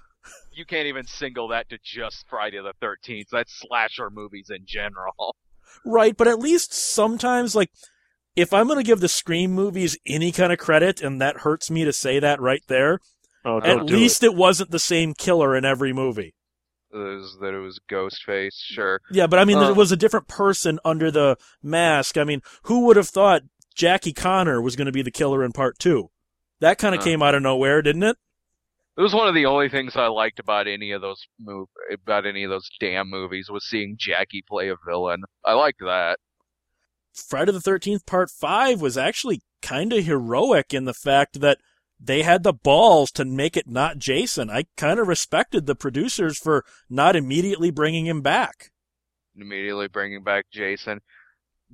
[0.51, 3.25] you can't even single that to just Friday the 13th.
[3.31, 5.35] That's slasher movies in general.
[5.85, 7.71] Right, but at least sometimes, like,
[8.35, 11.71] if I'm going to give the Scream movies any kind of credit, and that hurts
[11.71, 12.99] me to say that right there,
[13.43, 14.35] Oh, at don't do least it.
[14.35, 16.35] wasn't the same killer in every movie.
[16.93, 19.01] It was, that it was Ghostface, sure.
[19.11, 19.71] Yeah, but I mean, Uh.
[19.71, 22.17] it was a different person under the mask.
[22.19, 23.41] I mean, who would have thought
[23.73, 26.11] Jackie Connor was going to be the killer in part two?
[26.63, 27.03] That kind of Uh.
[27.03, 28.15] came out of nowhere, didn't it?
[28.97, 32.25] It was one of the only things I liked about any of those move about
[32.25, 35.23] any of those damn movies was seeing Jackie play a villain.
[35.43, 36.19] I liked that.
[37.13, 41.57] Friday the 13th part 5 was actually kind of heroic in the fact that
[41.99, 44.49] they had the balls to make it not Jason.
[44.49, 48.71] I kind of respected the producers for not immediately bringing him back.
[49.35, 51.01] Immediately bringing back Jason.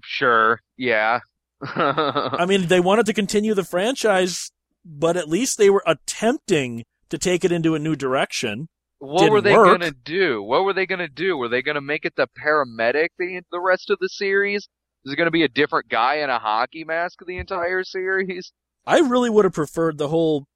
[0.03, 1.19] Sure, yeah.
[1.61, 4.51] I mean, they wanted to continue the franchise,
[4.89, 8.67] but at least they were attempting to take it into a new direction.
[8.97, 9.79] what didn't were they work.
[9.79, 10.41] gonna do?
[10.41, 11.37] What were they gonna do?
[11.37, 14.67] Were they gonna make it the paramedic the the rest of the series?
[15.05, 18.51] Is it gonna be a different guy in a hockey mask the entire series?
[18.85, 20.47] I really would have preferred the whole,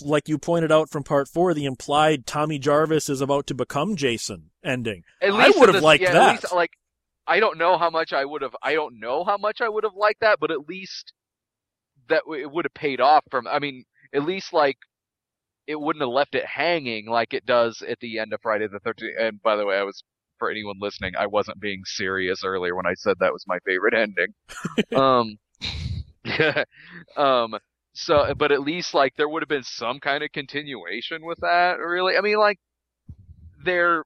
[0.00, 3.96] like you pointed out from part 4, the implied Tommy Jarvis is about to become
[3.96, 5.02] Jason ending.
[5.20, 6.22] At least I would have liked yeah, that.
[6.22, 6.70] At least, like,
[7.26, 8.56] I don't know how much I would have.
[8.62, 11.12] I don't know how much I would have liked that, but at least
[12.08, 13.24] that it would have paid off.
[13.30, 14.76] From I mean, at least like
[15.66, 18.80] it wouldn't have left it hanging like it does at the end of Friday the
[18.80, 19.16] Thirteenth.
[19.18, 20.02] And by the way, I was
[20.38, 23.94] for anyone listening, I wasn't being serious earlier when I said that was my favorite
[23.94, 24.34] ending.
[24.96, 25.38] um,
[26.24, 26.64] yeah,
[27.16, 27.56] um.
[27.96, 31.78] So, but at least like there would have been some kind of continuation with that.
[31.78, 32.58] Really, I mean, like
[33.64, 34.04] there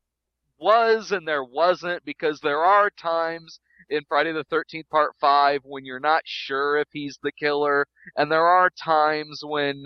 [0.59, 5.85] was and there wasn't because there are times in Friday the 13th part 5 when
[5.85, 7.87] you're not sure if he's the killer.
[8.17, 9.85] And there are times when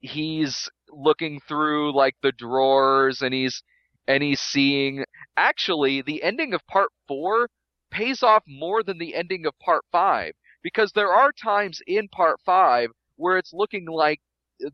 [0.00, 3.62] he's looking through like the drawers and he's
[4.08, 5.04] and he's seeing.
[5.36, 7.48] Actually the ending of part 4
[7.90, 12.38] pays off more than the ending of part 5 because there are times in part
[12.44, 14.20] 5 where it's looking like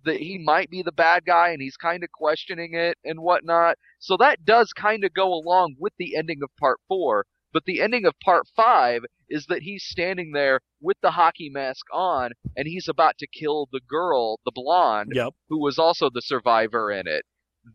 [0.05, 3.77] that he might be the bad guy and he's kind of questioning it and whatnot.
[3.99, 7.27] So that does kind of go along with the ending of part four.
[7.57, 11.87] But the ending of part five is that he's standing there with the hockey mask
[11.91, 15.33] on and he's about to kill the girl, the blonde, Yep.
[15.49, 17.25] who was also the survivor in it.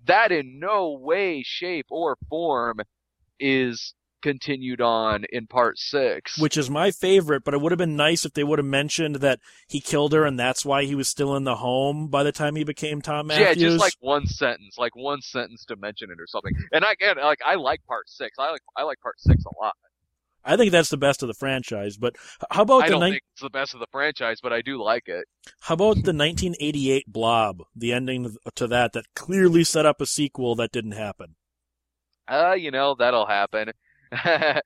[0.06, 2.82] That in no way, shape, or form
[3.39, 6.38] is continued on in part six.
[6.38, 9.15] which is my favorite, but it would have been nice if they would have mentioned
[9.17, 12.31] that he killed her and that's why he was still in the home by the
[12.31, 13.47] time he became Thom Mathews.
[13.47, 16.53] Yeah, just like one sentence, like one sentence to mention it or something.
[16.71, 18.38] And I again, like I like part six.
[18.39, 19.73] I like I like part six a lot.
[20.43, 21.97] I think that's the best of the franchise.
[21.97, 22.15] But
[22.49, 24.62] how about I the don't ni- think it's the best of the franchise, but I
[24.62, 25.25] do like it.
[25.62, 30.55] how about the 1988 Blob, the ending to that that clearly set up a sequel
[30.55, 31.36] that didn't happen.
[32.27, 33.71] Uh, you know, that'll happen.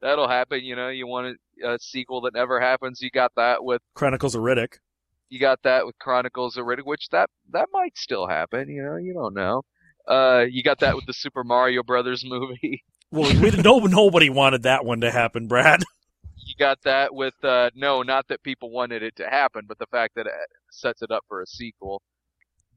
[0.00, 0.64] that'll happen.
[0.64, 3.00] You know, you want a, a sequel that never happens.
[3.00, 4.74] You got that with Chronicles of Riddick.
[5.28, 8.68] you got that with Chronicles of Riddick, which that that might still happen.
[8.68, 9.62] You know, you don't know.
[10.08, 12.84] Uh, you got that with the Super Mario Brothers movie.
[13.14, 15.82] Well, we, no, nobody wanted that one to happen, Brad.
[16.36, 19.84] you got that with uh, no, not that people wanted it to happen, but the
[19.90, 20.32] fact that it
[20.70, 22.00] sets it up for a sequel.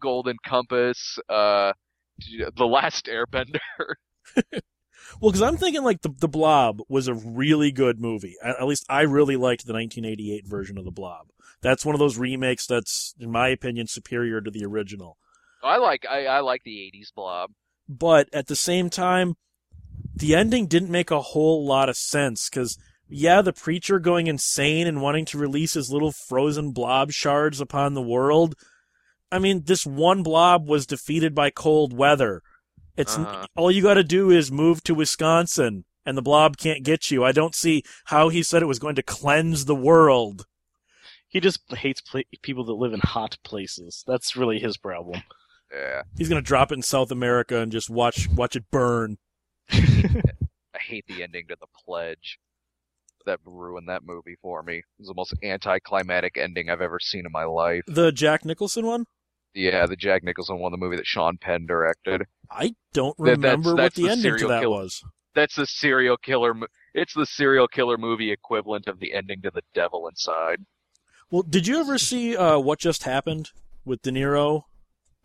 [0.02, 1.72] Golden Compass, uh,
[2.58, 3.60] The Last Airbender.
[5.20, 8.36] Well, because I'm thinking like the the Blob was a really good movie.
[8.44, 11.28] At, at least I really liked the 1988 version of the Blob.
[11.62, 15.18] That's one of those remakes that's, in my opinion, superior to the original.
[15.64, 17.52] Oh, I like I, I like the '80s Blob.
[17.88, 19.36] But at the same time,
[20.16, 22.78] the ending didn't make a whole lot of sense because.
[23.08, 27.94] Yeah, the preacher going insane and wanting to release his little frozen blob shards upon
[27.94, 28.56] the world.
[29.32, 32.42] I mean, this one blob was defeated by cold weather.
[32.98, 33.46] It's Uh-huh.
[33.56, 37.24] all you got to do is move to Wisconsin, and the blob can't get you.
[37.24, 40.46] I don't see how he said it was going to cleanse the world.
[41.28, 44.04] He just hates pla people that live in hot places.
[44.08, 45.22] That's really his problem.
[45.74, 49.18] Yeah, He's going to drop it in South America and just watch watch it burn.
[49.72, 52.40] I hate the ending to The Pledge.
[53.26, 54.78] That ruined that movie for me.
[54.78, 57.82] It was the most anticlimactic ending I've ever seen in my life.
[57.88, 59.06] The Jack Nicholson one.
[59.56, 62.24] Yeah, the Jack Nicholson one, the movie that Sean Penn directed.
[62.52, 65.02] I don't That- that's- remember what the, the ending to that kill- was.
[65.34, 66.54] That's the serial killer.
[66.94, 70.66] It's the serial killer movie equivalent of the ending to The Devil Inside.
[71.30, 73.50] Well, did you ever see uh, what just happened
[73.84, 74.64] with De Niro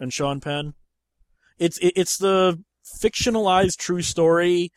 [0.01, 0.75] and Sean Penn?
[1.59, 2.63] It's it, it's the
[3.01, 4.71] fictionalized true story,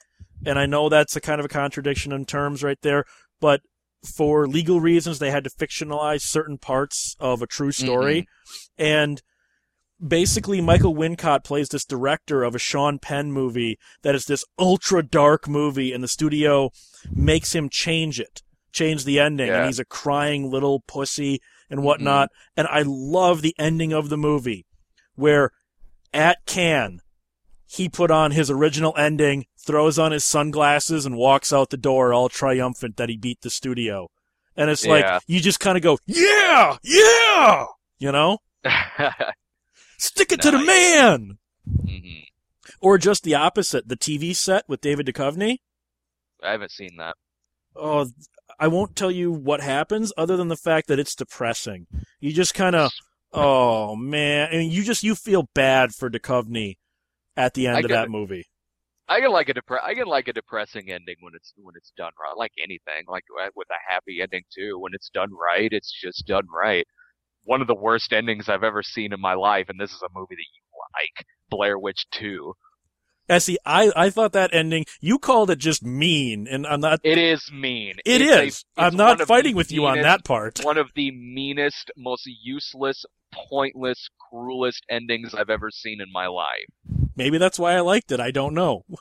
[0.45, 3.05] and I know that's a kind of a contradiction in terms right there,
[3.39, 3.61] but
[4.15, 8.27] for legal reasons, they had to fictionalize certain parts of a true story.
[8.77, 9.21] And
[10.05, 15.03] basically, Michael Wincott plays this director of a Sean Penn movie that is this ultra
[15.03, 16.71] dark movie, and the studio
[17.11, 19.47] makes him change it, change the ending.
[19.47, 19.59] Yeah.
[19.59, 21.39] And he's a crying little pussy
[21.69, 21.85] and mm-hmm.
[21.85, 22.29] whatnot.
[22.55, 24.65] And I love the ending of the movie
[25.15, 25.51] where
[26.13, 27.01] at Cannes,
[27.65, 32.13] he put on his original ending, throws on his sunglasses, and walks out the door
[32.13, 34.09] all triumphant that he beat the studio.
[34.55, 37.65] And it's like, you just kind of go, yeah, yeah,
[37.97, 38.37] you know?
[40.03, 40.67] Stick it to the Nice.
[40.67, 41.37] man!
[41.65, 42.25] Mhm.
[42.81, 45.59] Or just the opposite, the TV set with David Duchovny.
[46.41, 47.15] I haven't seen that.
[47.73, 48.07] Oh,
[48.59, 51.87] I won't tell you what happens other than the fact that it's depressing.
[52.19, 52.91] You just kind of,
[53.31, 56.75] oh man, I mean, you just, you feel bad for Duchovny
[57.37, 58.11] at the end I of that it.
[58.11, 58.45] movie.
[59.07, 61.91] I can like a depre- I can like a depressing ending when it's when it's
[61.97, 62.35] done right.
[62.37, 64.77] Like anything, like uh, with a happy ending too.
[64.79, 66.85] When it's done right, it's just done right.
[67.43, 70.09] One of the worst endings I've ever seen in my life, and this is a
[70.13, 70.61] movie that you
[70.93, 72.53] like, Blair Witch Two.
[73.29, 76.99] And see, I, I thought that ending, you called it just mean, and I'm not,
[77.03, 77.95] It is mean.
[78.05, 78.41] It It's is.
[78.41, 80.59] it's I'm not fighting with you on that part.
[80.61, 83.05] One of the meanest, most useless,
[83.49, 86.67] pointless, cruelest endings I've ever seen in my life.
[87.15, 88.19] Maybe that's why I liked it.
[88.19, 88.83] I don't know.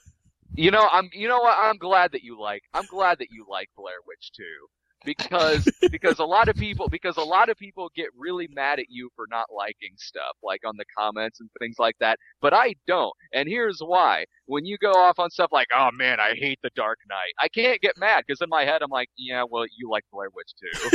[0.54, 1.08] You know, I'm.
[1.14, 1.56] You know what?
[1.58, 2.60] I'm glad that you like.
[2.74, 4.66] I'm glad that you like Blair Witch too,
[5.04, 8.86] because because a lot of people because a lot of people get really mad at
[8.88, 12.18] you for not liking stuff like on the comments and things like that.
[12.40, 14.26] But I don't, and here's why.
[14.46, 17.48] When you go off on stuff like, "Oh man, I hate The Dark Knight," I
[17.48, 20.52] can't get mad because in my head I'm like, "Yeah, well, you like Blair Witch
[20.60, 20.90] too."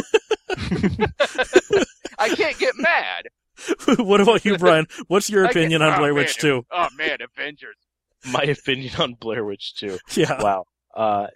[2.17, 3.27] I can't get mad.
[3.97, 4.87] what about you, Brian?
[5.07, 6.65] What's your opinion on oh, Blair Witch 2?
[6.71, 7.75] Oh man, Avengers.
[8.31, 9.97] My opinion on Blair Witch 2.
[10.15, 10.41] Yeah.
[10.41, 10.65] Wow.
[10.97, 11.27] Uh,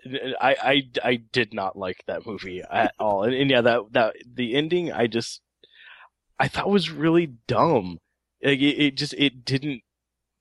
[0.41, 3.23] I, I, I did not like that movie at all.
[3.23, 5.39] And, and yeah, that, that, the ending, I just,
[6.39, 7.99] I thought was really dumb.
[8.43, 9.83] Like, it, it just, it didn't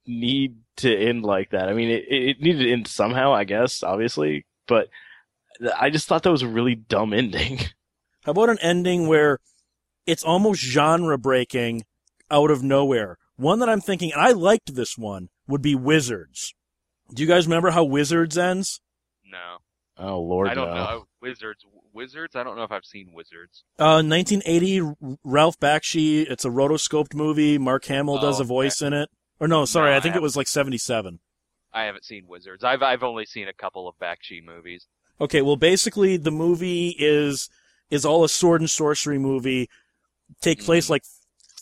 [0.06, 1.68] need to end like that.
[1.68, 4.88] I mean, it, it needed to end somehow, I guess, obviously, but
[5.78, 7.59] I just thought that was a really dumb ending.
[8.24, 9.38] How about an ending where
[10.06, 11.85] it's almost genre breaking
[12.30, 13.18] out of nowhere?
[13.37, 16.54] One that I'm thinking, and I liked this one, would be Wizards.
[17.12, 18.80] Do you guys remember how Wizards ends?
[19.31, 19.59] No,
[19.99, 20.75] Oh, Lord, I don't no.
[20.75, 21.07] know.
[21.21, 22.35] Wizards, wizards.
[22.37, 23.64] I don't know if I've seen Wizards.
[23.79, 26.27] Uh, 1980, Ralph Bakshi.
[26.31, 27.59] It's a rotoscoped movie.
[27.59, 29.11] Mark Hamill does Oh, a voice in it.
[29.38, 31.19] Or no, sorry, No, I I think it was like 77.
[31.73, 32.64] I haven't seen Wizards.
[32.64, 34.87] I've I've only seen a couple of Bakshi movies.
[35.21, 37.49] Okay, well, basically, the movie is
[37.90, 39.69] is all a sword and sorcery movie.
[40.40, 40.90] Take place Mhm.
[40.90, 41.05] like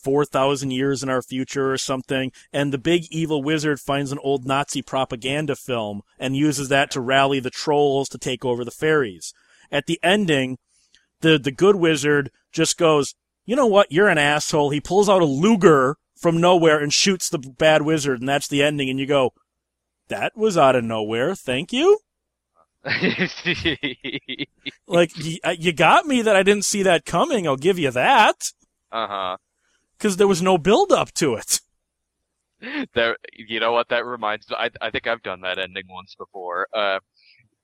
[0.02, 4.18] four thousand years in our future or something, and the big evil wizard finds an
[4.22, 8.70] old Nazi propaganda film and uses that to rally the trolls to take over the
[8.70, 9.32] fairies.
[9.70, 10.58] At the ending,
[11.20, 13.92] the the good wizard just goes, "You know what?
[13.92, 18.20] You're an asshole." He pulls out a Luger from nowhere and shoots the bad wizard,
[18.20, 18.88] and that's the ending.
[18.88, 19.32] And you go,
[20.08, 21.34] "That was out of nowhere.
[21.34, 21.98] Thank you."
[24.86, 27.46] like y- uh, you got me that I didn't see that coming.
[27.46, 28.52] I'll give you that
[28.90, 29.36] uh huh.
[29.98, 31.60] Because there was no build up to it.
[32.94, 34.46] There, you know what that reminds?
[34.50, 36.66] I I think I've done that ending once before.
[36.74, 36.98] Uh,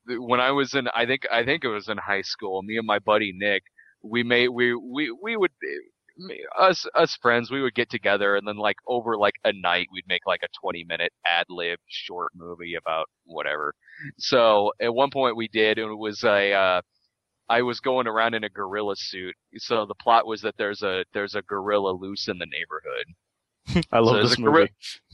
[0.06, 2.62] when I was in, I think I think it was in high school.
[2.62, 3.64] Me and my buddy Nick,
[4.04, 5.50] we made we we we would
[6.16, 9.88] me- us us friends we would get together and then like over like a night
[9.92, 13.74] we'd make like a 20 minute ad lib short movie about whatever
[14.18, 16.80] so at one point we did and it was a uh
[17.48, 21.04] I was going around in a gorilla suit so the plot was that there's a
[21.14, 23.06] there's a gorilla loose in the neighborhood
[23.92, 24.68] I love So there's this a movie.
[24.68, 24.68] gorilla-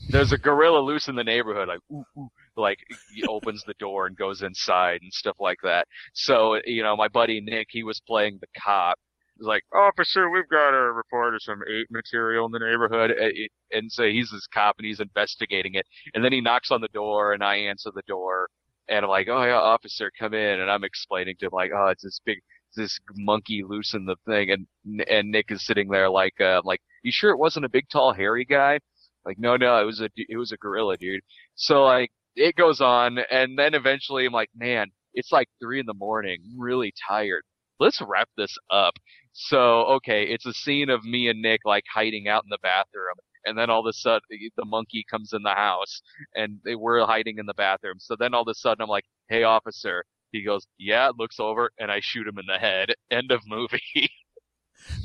[0.09, 2.79] there's a gorilla loose in the neighborhood, like ooh, ooh, like
[3.13, 5.87] he opens the door and goes inside and stuff like that.
[6.13, 8.97] So you know, my buddy Nick, he was playing the cop.
[9.37, 13.33] He's like, "Officer, we've got a report of some ape material in the neighborhood," and
[13.71, 15.85] and so he's this cop and he's investigating it.
[16.13, 18.49] And then he knocks on the door, and I answer the door,
[18.91, 21.87] and I'm like, "Oh yeah, officer, come in." And I'm explaining to him like, "Oh,
[21.87, 22.39] it's this big."
[22.77, 26.79] This monkey loose in the thing, and and Nick is sitting there like, uh, like,
[27.03, 28.79] you sure it wasn't a big, tall, hairy guy?
[29.25, 31.21] Like, no, no, it was a, it was a gorilla, dude.
[31.55, 35.85] So like, it goes on, and then eventually I'm like, man, it's like three in
[35.85, 36.39] the morning.
[36.45, 37.43] I'm really tired.
[37.79, 38.93] Let's wrap this up.
[39.33, 43.15] So, okay, it's a scene of me and Nick like hiding out in the bathroom,
[43.45, 46.01] and then all of a sudden the monkey comes in the house,
[46.35, 47.95] and they were hiding in the bathroom.
[47.99, 50.03] So then all of a sudden I'm like, hey officer.
[50.31, 52.93] He goes, yeah, looks over, and I shoot him in the head.
[53.11, 53.81] End of movie.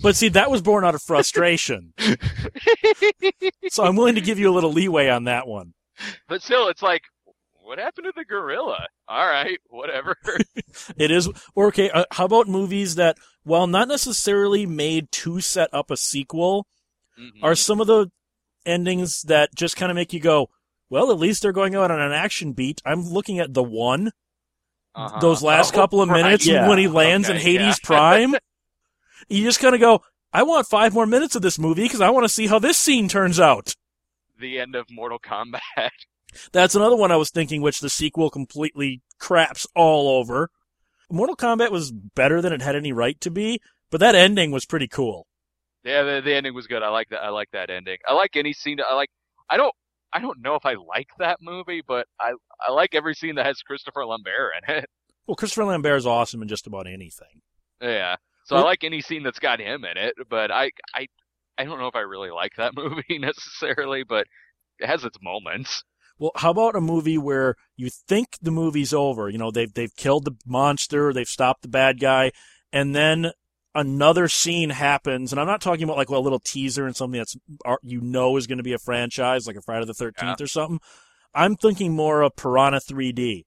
[0.02, 1.92] But see, that was born out of frustration.
[3.68, 5.74] so I'm willing to give you a little leeway on that one.
[6.28, 7.02] but still, it's like,
[7.54, 8.86] what happened to the gorilla?
[9.08, 10.16] All right, whatever.
[10.96, 11.90] It is or okay.
[11.90, 16.66] Uh, how about movies that, while not necessarily made to set up a sequel,
[17.18, 17.42] Mhm.
[17.42, 18.10] are some of the
[18.66, 20.50] endings that just kind of make you go,
[20.90, 24.12] "Well, at least they're going out on an action beat." I'm looking at the one,
[24.94, 25.20] Uh-huh.
[25.20, 26.22] those last Oh, couple of right.
[26.22, 26.68] minutes yeah.
[26.68, 27.74] when he lands in Hades yeah.
[27.84, 28.34] Prime.
[29.28, 30.02] you just kind of go,
[30.32, 32.78] "I want five more minutes of this movie because I want to see how this
[32.78, 33.74] scene turns out."
[34.38, 35.60] the end of Mortal Kombat.
[36.52, 40.50] That's another one I was thinking, which the sequel completely craps all over.
[41.10, 43.60] Mortal Kombat was better than it had any right to be,
[43.90, 45.26] but that ending was pretty cool.
[45.86, 46.82] Yeah, the, the ending was good.
[46.82, 47.22] I like that.
[47.22, 47.98] I like that ending.
[48.06, 48.78] I like any scene.
[48.80, 49.08] I like.
[49.48, 49.72] I don't.
[50.12, 53.46] I don't know if I like that movie, but I I like every scene that
[53.46, 54.90] has Christopher Lambert in it.
[55.28, 57.42] Well, Christopher Lambert is awesome in just about anything.
[57.82, 58.14] Yeah.
[58.44, 61.08] So I like any scene that's got him in it, but I I
[61.58, 64.28] I don't know if I really like that movie necessarily, but
[64.78, 65.82] it has its moments.
[66.16, 69.28] Well, how about a movie where you think the movie's over?
[69.28, 72.30] You know, they've they've killed the monster, they've stopped the bad guy,
[72.72, 73.32] and then
[73.76, 75.32] another scene happens.
[75.32, 77.36] And I'm not talking about like well, a little teaser and something that's
[77.82, 80.80] you know is going to be a franchise, like a Friday the Thirteenth or something.
[81.34, 83.44] I'm thinking more of Piranha 3D.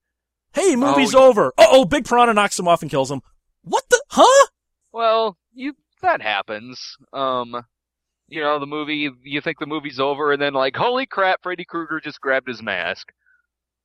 [0.54, 1.20] Hey, movie's yeah.
[1.20, 1.48] over.
[1.58, 3.22] Uh oh, Big Piranha knocks him off and kills him.
[3.64, 4.02] What the?
[4.10, 4.48] Huh?
[4.92, 6.98] Well, you that happens.
[7.14, 7.56] Um,
[8.28, 9.10] you know, the movie.
[9.24, 12.62] You think the movie's over, and then like, holy crap, Freddy Krueger just grabbed his
[12.62, 13.08] mask.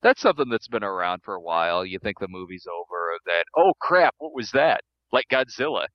[0.03, 1.85] That's something that's been around for a while.
[1.85, 4.81] You think the movie's over, that oh crap, what was that?
[5.13, 5.87] Like Godzilla.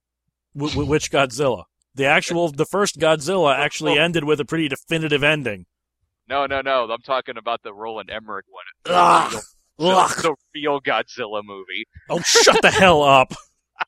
[0.56, 1.66] W- w- which Godzilla?
[1.95, 5.66] The actual, the first Godzilla actually ended with a pretty definitive ending.
[6.28, 6.84] No, no, no.
[6.89, 8.64] I'm talking about the Roland Emmerich one.
[8.95, 9.41] Ugh.
[9.78, 10.22] The, Ugh.
[10.22, 11.86] the real Godzilla movie.
[12.10, 13.34] Oh, shut the hell up.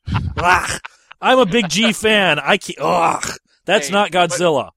[0.36, 0.80] Ugh.
[1.20, 2.38] I'm a big G fan.
[2.38, 2.78] I can't.
[2.80, 3.24] Ugh.
[3.64, 4.70] That's Hey, not but- Godzilla.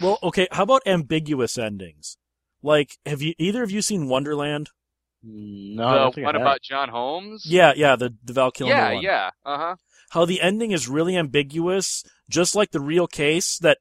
[0.00, 0.48] Well, okay.
[0.50, 2.16] How about ambiguous endings?
[2.62, 4.70] Like, have you either of you seen Wonderland?
[5.22, 7.44] No, I the one about John Holmes.
[7.46, 9.02] Yeah, yeah, the the Val Kilmer yeah, one.
[9.02, 9.30] yeah.
[9.44, 9.76] Uh huh.
[10.12, 13.58] How the ending is really ambiguous, just like the real case.
[13.58, 13.78] That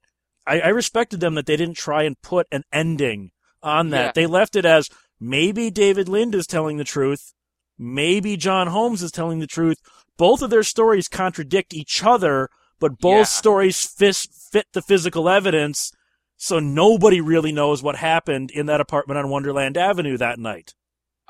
[0.47, 4.05] I, I respected them that they didn't try and put an ending on that.
[4.05, 4.11] Yeah.
[4.15, 7.33] They left it as maybe David Lind is telling the truth,
[7.77, 9.77] maybe John Holmes is telling the truth.
[10.17, 13.23] Both of their stories contradict each other, but both Yeah.
[13.23, 15.91] stories fis- fit the physical evidence.
[16.37, 20.73] So nobody really knows what happened in that apartment on Wonderland Avenue that night.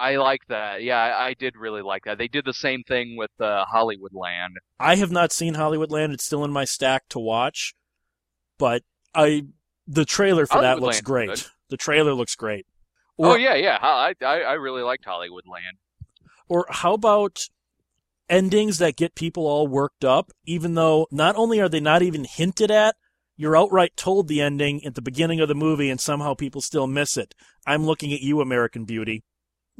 [0.01, 0.81] I like that.
[0.81, 2.17] Yeah, I, I did really like that.
[2.17, 4.55] They did the same thing with uh, Hollywoodland.
[4.79, 6.11] I have not seen Hollywoodland.
[6.13, 7.75] It's still in my stack to watch,
[8.57, 8.81] but
[9.13, 9.43] I
[9.87, 11.29] the trailer for that looks great.
[11.29, 11.43] good.
[11.69, 12.65] The trailer looks great.
[13.19, 13.77] oh yeah, yeah.
[13.81, 15.77] I, I I really liked Hollywoodland.
[16.49, 17.41] or how about
[18.27, 22.23] endings that get people all worked up, even though not only are they not even
[22.23, 22.95] hinted at,
[23.35, 26.87] you're outright told the ending at the beginning of the movie, and somehow people still
[26.87, 27.35] miss it.
[27.67, 29.23] I'm looking at you, American Beauty.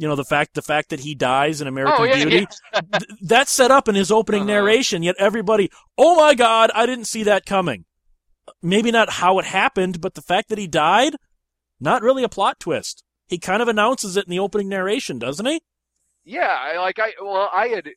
[0.01, 2.47] You know the fact the fact that he dies in American oh yeah, Beauty.
[2.73, 2.81] yeah.
[2.81, 4.53] th- that's set up in his opening Uh-huh.
[4.53, 7.85] narration, yet everybody, oh my god, I didn't see that coming.
[8.63, 11.15] Maybe not how it happened, but the fact that he died,
[11.79, 13.03] not really a plot twist.
[13.27, 15.61] He kind of announces it in the opening narration, doesn't he?
[16.25, 17.87] Yeah, I like I well I had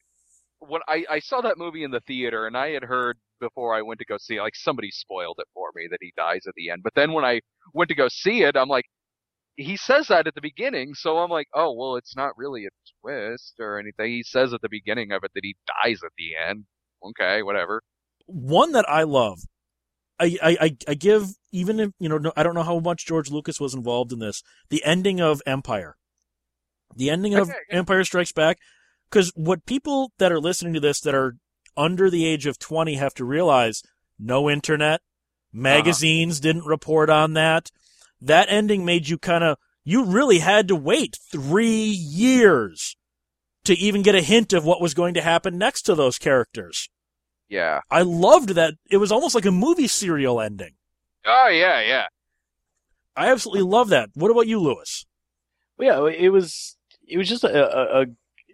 [0.59, 3.81] when I I saw that movie in the theater and I had heard before I
[3.81, 6.55] went to go see it like somebody spoiled it for me that he dies at
[6.55, 6.83] the end.
[6.83, 7.41] But then when I
[7.73, 8.85] went to go see it, I'm like
[9.57, 12.71] he says that at the beginning, so I'm like, "Oh, well, it's not really a
[13.01, 16.33] twist or anything." He says at the beginning of it that he dies at the
[16.49, 16.65] end.
[17.03, 17.83] Okay, whatever.
[18.27, 19.41] One that I love,
[20.19, 23.31] I, I, I, give, even if, you know, no- I don't know how much George
[23.31, 25.97] Lucas was involved in this, the ending of Empire.
[26.97, 27.79] The ending of Okay, yeah.
[27.79, 28.59] Empire Strikes Back.
[29.11, 31.37] Because what people that are listening to this that are
[31.77, 33.83] under the age of 20 have to realize
[34.19, 35.63] no internet, uh-huh.
[35.63, 37.71] magazines didn't report on that.
[38.21, 42.97] That ending made you kind of, you really had to wait three years
[43.65, 46.89] to even get a hint of what was going to happen next to those characters.
[47.49, 47.81] Yeah.
[47.91, 48.75] I loved that.
[48.91, 50.75] It was almost like a movie serial ending.
[51.27, 52.07] Oh yeah, yeah.
[53.17, 54.11] I absolutely love that.
[54.15, 55.07] What about you, Lewis?
[55.79, 58.07] Well, yeah, it was it was just a, a, a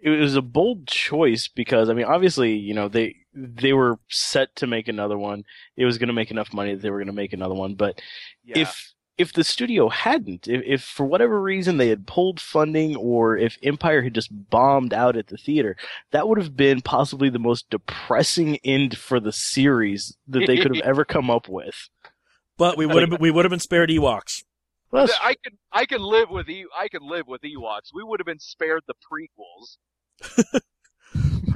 [0.03, 4.55] it was a bold choice because I mean, obviously, you know, they they were set
[4.57, 5.43] to make another one.
[5.75, 7.75] It was going to make enough money that they were going to make another one.
[7.75, 8.01] But
[8.43, 8.59] Yeah.
[8.59, 13.37] if if the studio hadn't, if, if for whatever reason they had pulled funding, or
[13.37, 15.75] if Empire had just bombed out at the theater,
[16.11, 20.75] that would have been possibly the most depressing end for the series that they could
[20.75, 21.89] have ever come up with.
[22.57, 24.43] But we would have we would have been spared Ewoks.
[24.91, 27.93] Well, I can I can live with e I can live with Ewoks.
[27.93, 29.77] We would have been spared the prequels.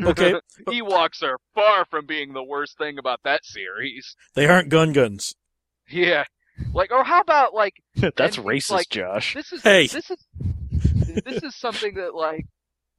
[0.03, 0.36] Okay,
[0.68, 4.16] Ewoks are far from being the worst thing about that series.
[4.34, 5.36] they aren't gun guns.
[5.89, 6.26] Yeah.
[6.74, 7.74] Like or how about like
[8.16, 9.34] that's racist, like- Josh.
[9.34, 9.88] this is Hey.
[9.88, 10.18] this is
[11.26, 12.45] this is something that like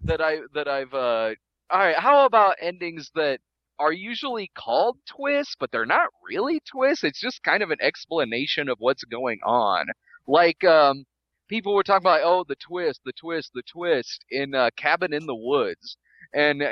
[0.03, 1.31] that I that I've uh
[1.71, 3.41] all right, how about endings that
[3.79, 7.05] are usually called twists, but they're not really twists.
[7.05, 9.87] It's just kind of an explanation of what's going on.
[10.27, 11.05] Like um
[11.49, 15.27] people were talking about oh the twist, the twist, the twist in uh, Cabin in
[15.27, 15.97] the Woods.
[16.35, 16.67] And uh,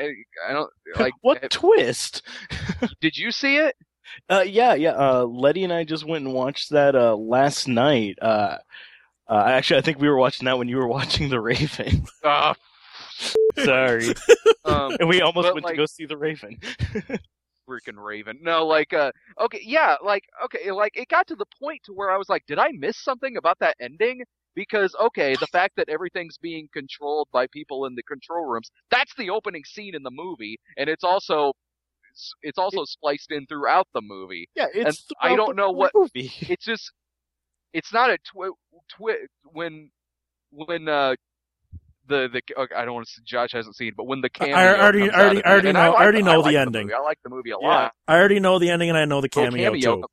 [0.49, 2.23] I don't like what twist?
[3.01, 3.77] did you see it?
[4.29, 4.93] Uh, yeah, yeah.
[4.93, 8.19] Uh, Letty and I just went and watched that uh, last night.
[8.21, 8.59] Uh,
[9.29, 12.07] uh, actually, I think we were watching that when you were watching The Raven.
[12.23, 12.55] Uh,
[13.65, 14.09] Sorry,
[14.65, 16.59] um, and we almost went like- to go see The Raven.
[17.69, 18.39] freaking Raven.
[18.43, 22.11] No, like, uh, okay, yeah, like, okay, like, it got to the point to where
[22.11, 24.23] I was like, did I miss something about that ending?
[24.55, 29.15] Because, okay, the fact that everything's being controlled by people in the control rooms, that's
[29.17, 31.53] the opening scene in the movie, and it's also,
[32.43, 34.49] it's also spliced in throughout the movie.
[34.55, 35.07] yeah, it's.
[35.21, 36.31] I don't know what- movie.
[36.49, 36.91] It's just,
[37.73, 38.49] it's not a twi,
[38.97, 39.91] twi, when,
[40.51, 41.15] when, uh,
[42.07, 43.23] the the okay, I don't want to.
[43.25, 45.93] Josh hasn't seen, but when the cameo I already- already- the already and I know-
[45.93, 46.83] like already the- know like the ending.
[46.83, 46.95] movie.
[46.95, 47.67] I like the movie a Yeah.
[47.69, 47.93] lot.
[48.07, 50.05] I already know the ending and I know the Oh, cameo, too.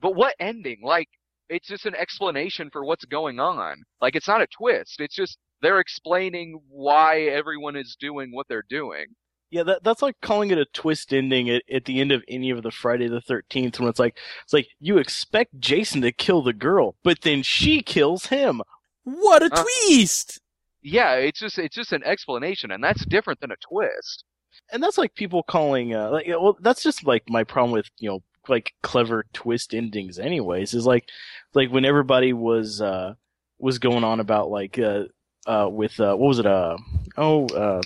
[0.00, 0.78] But what ending?
[0.82, 1.08] Like,
[1.48, 3.82] it's just an explanation for what's going on.
[4.00, 5.00] Like, it's not a twist.
[5.00, 9.06] It's just they're explaining why everyone is doing what they're doing.
[9.50, 12.50] Yeah, that, that's like calling it a twist ending at, at the end of any
[12.50, 16.42] of the Friday the Thirteenth, when it's like it's like you expect Jason to kill
[16.42, 18.60] the girl, but then she kills him.
[19.04, 20.40] What a Uh, twist!
[20.82, 24.24] Yeah, it's just it's just an explanation, and that's different than a twist.
[24.72, 28.08] and that's like people calling uh like well that's just like my problem with you
[28.08, 31.08] know like clever twist endings anyways is like
[31.54, 33.14] like when everybody was uh
[33.58, 35.04] was going on about like uh
[35.46, 36.76] uh with uh what was it uh
[37.16, 37.82] oh uh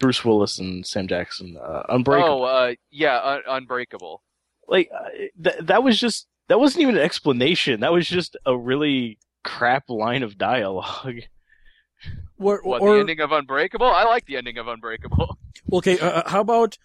[0.00, 4.22] Bruce Willis and Sam Jackson uh Unbreakable Oh, uh, yeah, un- Unbreakable.
[4.68, 5.08] like uh,
[5.42, 9.84] th- that was just that wasn't even an explanation that was just a really crap
[9.88, 11.20] line of dialogue
[12.38, 13.86] Or, What or- the ending of Unbreakable?
[13.86, 15.38] I like the ending of Unbreakable.
[15.72, 16.76] okay, uh, how about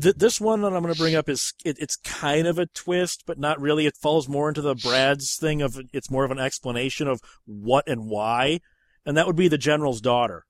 [0.00, 2.66] th- this one that I'm going to bring up is it, it's kind of a
[2.66, 3.86] twist, but not really.
[3.86, 7.86] It falls more into the Brad's thing of it's more of an explanation of what
[7.88, 8.60] and why,
[9.04, 10.46] and that would be the general's daughter.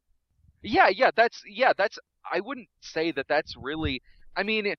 [0.62, 1.98] Yeah, yeah, that's yeah, that's.
[2.32, 4.00] I wouldn't say that that's really.
[4.36, 4.78] I mean, it,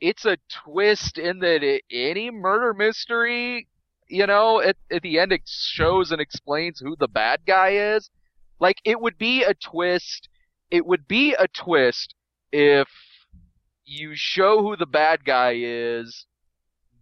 [0.00, 3.68] it's a twist in that it, any murder mystery,
[4.08, 8.10] you know, at at the end it shows and explains who the bad guy is.
[8.60, 10.28] Like it would be a twist.
[10.70, 12.14] It would be a twist
[12.52, 12.88] if
[13.84, 16.26] you show who the bad guy is,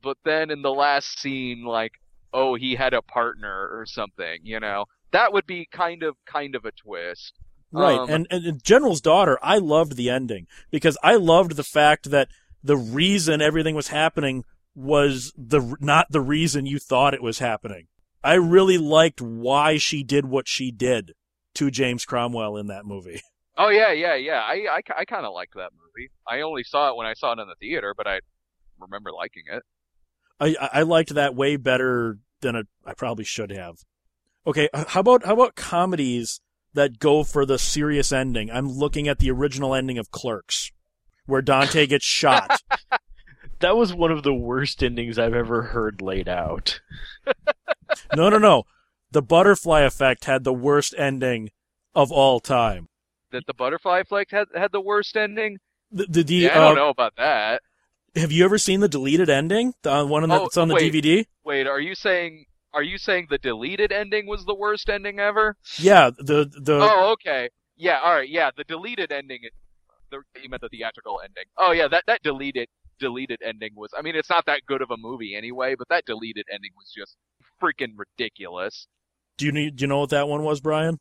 [0.03, 1.93] but then in the last scene, like,
[2.33, 4.39] oh, he had a partner or something.
[4.43, 7.35] You know, that would be kind of kind of a twist.
[7.73, 12.11] Right, Um, and, and General's daughter, I loved the ending because I loved the fact
[12.11, 12.29] that
[12.62, 14.45] the reason everything was happening
[14.75, 17.89] was the not the reason you thought it was happening.
[18.23, 21.12] I really liked why she did what she did
[21.55, 23.21] to James Cromwell in that movie.
[23.59, 24.41] Oh yeah, yeah, yeah.
[24.41, 26.11] I I, I kind of like that movie.
[26.29, 28.21] I only saw it when I saw it in the theater, but I
[28.79, 29.62] remember liking it.
[30.39, 33.77] I I I liked that way better than a, I probably should have.
[34.47, 36.39] Okay, how about how about comedies
[36.77, 38.51] that go for the serious ending?
[38.51, 40.70] I'm looking at the original ending of Clerks,
[41.27, 42.62] where Dante gets shot.
[43.61, 46.81] that was one of the worst endings I've ever heard laid out
[48.14, 48.64] No, no, no.
[49.11, 51.51] The Butterfly Effect had the worst ending
[51.95, 52.89] of all time.
[53.33, 55.59] That the Butterfly Effect had had the worst ending.
[55.91, 57.62] The, the, the Yeah, I uh, don't know about that.
[58.14, 59.74] Have you ever seen the deleted ending?
[59.83, 60.93] The uh, one on the, Oh, that's on the wait.
[60.93, 61.27] DVD.
[61.45, 62.47] Wait, are you saying
[62.77, 65.57] are you saying the deleted ending was the worst ending ever?
[65.79, 67.49] Yeah, the the oh, okay.
[67.77, 68.29] Yeah, all right.
[68.29, 69.41] Yeah, the deleted ending.
[70.11, 71.45] The you meant the theatrical ending.
[71.57, 72.68] Oh yeah, that that deleted
[73.01, 73.91] deleted ending was.
[73.97, 76.93] I mean, it's not that good of a movie anyway, but that deleted ending was
[76.95, 77.16] just
[77.61, 78.87] freaking ridiculous.
[79.39, 80.99] do you need, do you know what that one was, Brian?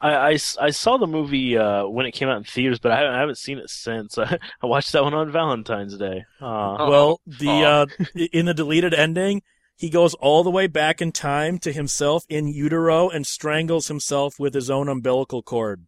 [0.00, 3.14] I I saw the movie uh, when it came out in theaters, but I haven't,
[3.14, 4.16] I haven't seen it since.
[4.18, 6.24] I, I watched that one on Valentine's Day.
[6.40, 6.76] Aw.
[6.78, 6.90] Oh.
[6.90, 7.86] Well, the uh,
[8.32, 9.42] in the deleted ending,
[9.80, 14.38] he goes all the way back in time to himself in utero and strangles himself
[14.38, 15.86] with his own umbilical cord.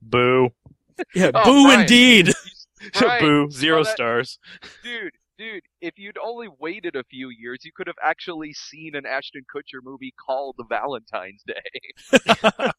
[0.00, 0.50] Boo.
[1.14, 1.80] Yeah, Oh, boo Brian.
[1.80, 2.32] indeed.
[2.98, 3.50] Brian, Boo.
[3.50, 4.38] Zero well, that- stars.
[4.84, 9.04] dude, dude, if you'd only waited a few years, you could have actually seen an
[9.06, 12.70] Ashton Kutcher movie called Valentine's Day.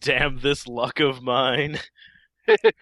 [0.00, 1.78] Damn this luck of mine.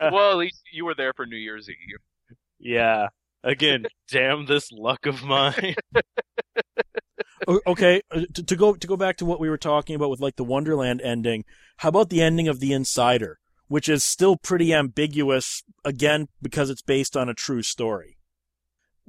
[0.00, 2.36] well, at least you were there for New Year's Eve.
[2.58, 3.08] Yeah.
[3.42, 5.74] Again, damn this luck of mine.
[7.66, 10.20] Okay, uh, to, to go to go back to what we were talking about with
[10.20, 11.44] like the Wonderland ending.
[11.78, 16.82] How about the ending of The Insider, which is still pretty ambiguous again because it's
[16.82, 18.18] based on a true story,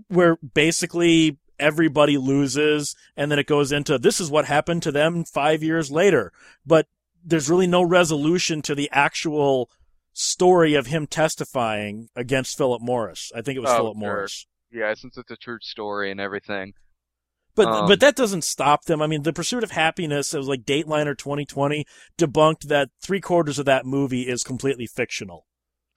[0.08, 5.26] where basically everybody loses, and then it goes into this is what happened to them
[5.26, 6.32] five years later.
[6.66, 6.88] But
[7.24, 9.70] there's really no resolution to the actual
[10.22, 13.32] story of him testifying against Philip Morris.
[13.36, 14.00] I think it was Oh, Philip sure.
[14.00, 14.48] Morris.
[14.72, 16.74] Yeah, since it's a true story and everything.
[17.56, 19.02] But Um, but that doesn't stop them.
[19.02, 20.34] I mean, the Pursuit of Happiness.
[20.34, 21.86] It was like Dateliner 2020
[22.18, 25.46] debunked that three quarters of that movie is completely fictional.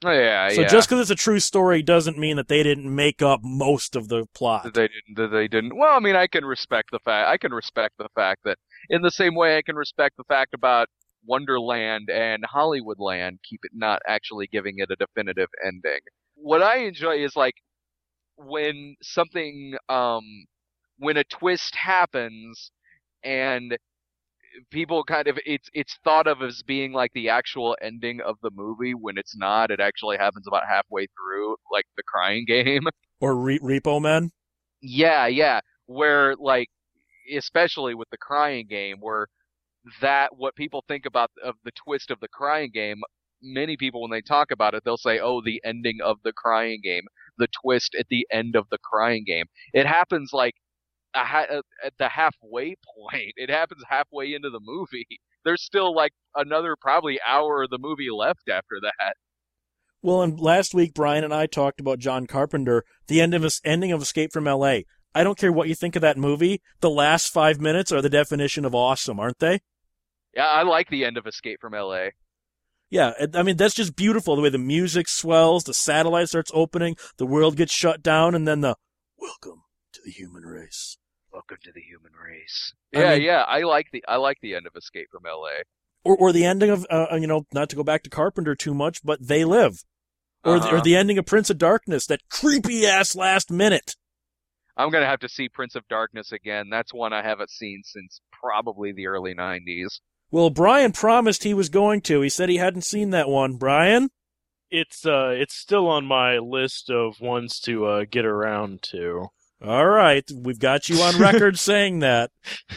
[0.05, 0.69] Oh, yeah, so yeah.
[0.69, 4.09] just because it's a true story doesn't mean that they didn't make up most of
[4.09, 4.75] the plot.
[4.75, 7.95] they didn't they didn't well i mean i can respect the fact i can respect
[7.97, 8.59] the fact that
[8.91, 10.89] in the same way i can respect the fact about
[11.27, 16.01] wonderland and hollywoodland keep it not actually giving it a definitive ending
[16.35, 17.55] what i enjoy is like
[18.37, 20.23] when something um
[20.99, 22.71] when a twist happens
[23.25, 23.77] and
[24.71, 28.51] people kind of it's it's thought of as being like the actual ending of the
[28.55, 32.83] movie when it's not it actually happens about halfway through like the crying game
[33.21, 34.31] Or Re- Repo Men.
[34.81, 35.61] yeah, yeah.
[35.87, 36.69] Where like,
[37.35, 39.27] especially with the crying game, where
[40.01, 43.03] that what people think about of the twist of the crying game.
[43.43, 46.81] Many people, when they talk about it, they'll say, "Oh, the ending of the crying
[46.83, 47.05] game,
[47.37, 50.55] the twist at the end of the crying game." It happens like
[51.15, 53.35] ha- uh, at the halfway point.
[53.37, 55.21] It happens halfway into the movie.
[55.45, 59.15] There's still like another probably hour of the movie left after that.
[60.03, 63.93] Well, and last week Brian and I talked about John Carpenter, the end of ending
[63.93, 64.85] of Escape from L.A.
[65.15, 66.61] I don't care what you think of that movie.
[66.81, 69.61] The last five minutes are the definition of awesome, aren't they?
[70.37, 72.13] Yeah, I like the end of Escape from L.A.
[72.91, 74.37] Yeah, I mean that's just beautiful.
[74.37, 78.47] The way the music swells, the satellite starts opening, the world gets shut down, and
[78.47, 78.77] then the
[79.19, 79.63] welcome
[79.93, 80.99] to the human race.
[81.33, 82.73] Welcome to the human race.
[82.95, 85.63] I Yeah, mean- yeah, I like the I like the end of Escape from L.A.
[86.07, 88.75] Or, or the ending of, uh, you know, not to go back to Carpenter too
[88.75, 89.83] much, but They Live.
[90.45, 90.77] Or, Uh-huh.
[90.77, 93.97] or the ending of Prince of Darkness, that creepy ass last minute.
[94.77, 96.69] I'm gonna have to see Prince of Darkness again.
[96.71, 100.01] That's one I haven't seen since probably the early '90s.
[100.31, 102.21] Well, Brian promised he was going to.
[102.21, 103.57] He said he hadn't seen that one.
[103.57, 104.11] Brian?
[104.71, 109.27] It's uh, it's still on my list of ones to uh, get around to.
[109.65, 112.31] All right, we've got you on record saying that.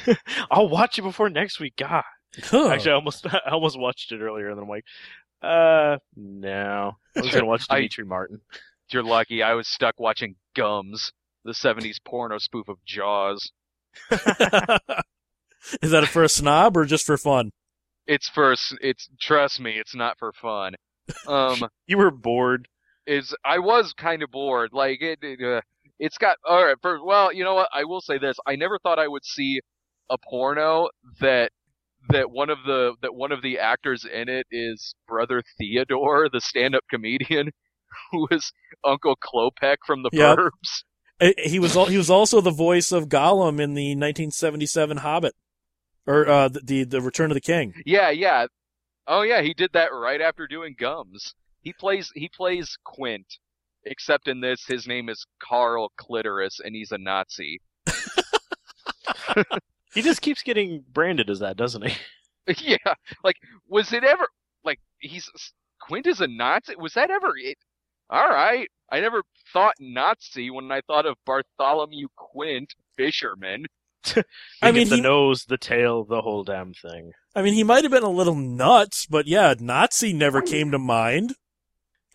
[0.52, 1.74] I'll watch it before next week.
[1.78, 2.04] God,
[2.44, 2.70] Huh.
[2.70, 4.86] actually, I almost I almost watched it earlier, and then I'm like,
[5.42, 8.42] uh, no, I was gonna watch I- Demetri Martin.
[8.92, 9.42] You're lucky.
[9.42, 11.12] I was stuck watching Gums,
[11.46, 13.52] the '70s porno spoof of Jaws.
[15.82, 17.52] Is that for a snob or just for fun?
[18.06, 20.76] It's for it's trust me, it's not for fun.
[21.28, 22.68] Um, You were bored.
[23.06, 24.70] is I was kind of bored.
[24.74, 25.62] Like it, it uh,
[26.00, 26.76] it's got all right.
[26.82, 27.70] For, well, you know what?
[27.74, 29.60] I will say this: I never thought I would see
[30.10, 30.88] a porno
[31.20, 31.52] that
[32.10, 36.40] that one of the that one of the actors in it is brother Theodore, the
[36.40, 37.50] stand-up comedian,
[38.12, 38.54] who is
[38.86, 40.38] Uncle Klopek from the Yep.
[40.38, 40.84] Burbs.
[41.20, 45.34] Uh, He was he was also the voice of Gollum in the 1977 Hobbit,
[46.08, 47.74] or uh, the, the the Return of the King.
[47.86, 48.48] Yeah, yeah.
[49.08, 51.36] Oh yeah, he did that right after doing Gums.
[51.62, 53.38] He plays he plays Quint,
[53.86, 57.62] except in this his name is Carl Clitoris and he's a Nazi.
[59.98, 61.96] He just keeps getting branded as that, doesn't he?
[62.78, 62.94] yeah,
[63.24, 63.38] like
[63.68, 64.28] was it ever
[64.64, 65.28] like he's
[65.82, 66.76] Quint is a Nazi?
[66.76, 67.58] Was that ever it?
[68.10, 73.66] All right, I never thought Nazi when I thought of Bartholomew Quint, fisherman.
[74.16, 74.24] You
[74.62, 77.12] I mean, the he- nose, the tail, the whole damn thing.
[77.36, 80.80] I mean, he might have been a little nuts, but yeah, Nazi never came to
[80.80, 81.36] mind.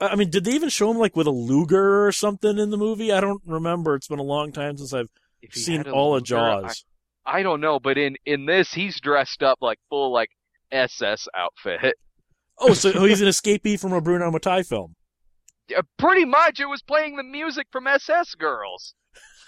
[0.00, 2.70] I I mean, did they even show him like with a Luger or something in
[2.70, 3.12] the movie?
[3.12, 3.94] I don't remember.
[3.94, 5.10] It's been a long time since I've
[5.52, 6.84] seen had a all of Luger, I- Jaws.
[7.24, 10.30] I don't know, but in in this he's dressed up like full like
[10.70, 11.94] SS outfit.
[12.58, 14.94] Oh, so oh, he's an escapee from a Bruno Mattei film.
[15.68, 18.94] Yeah, pretty much, it was playing the music from SS Girls.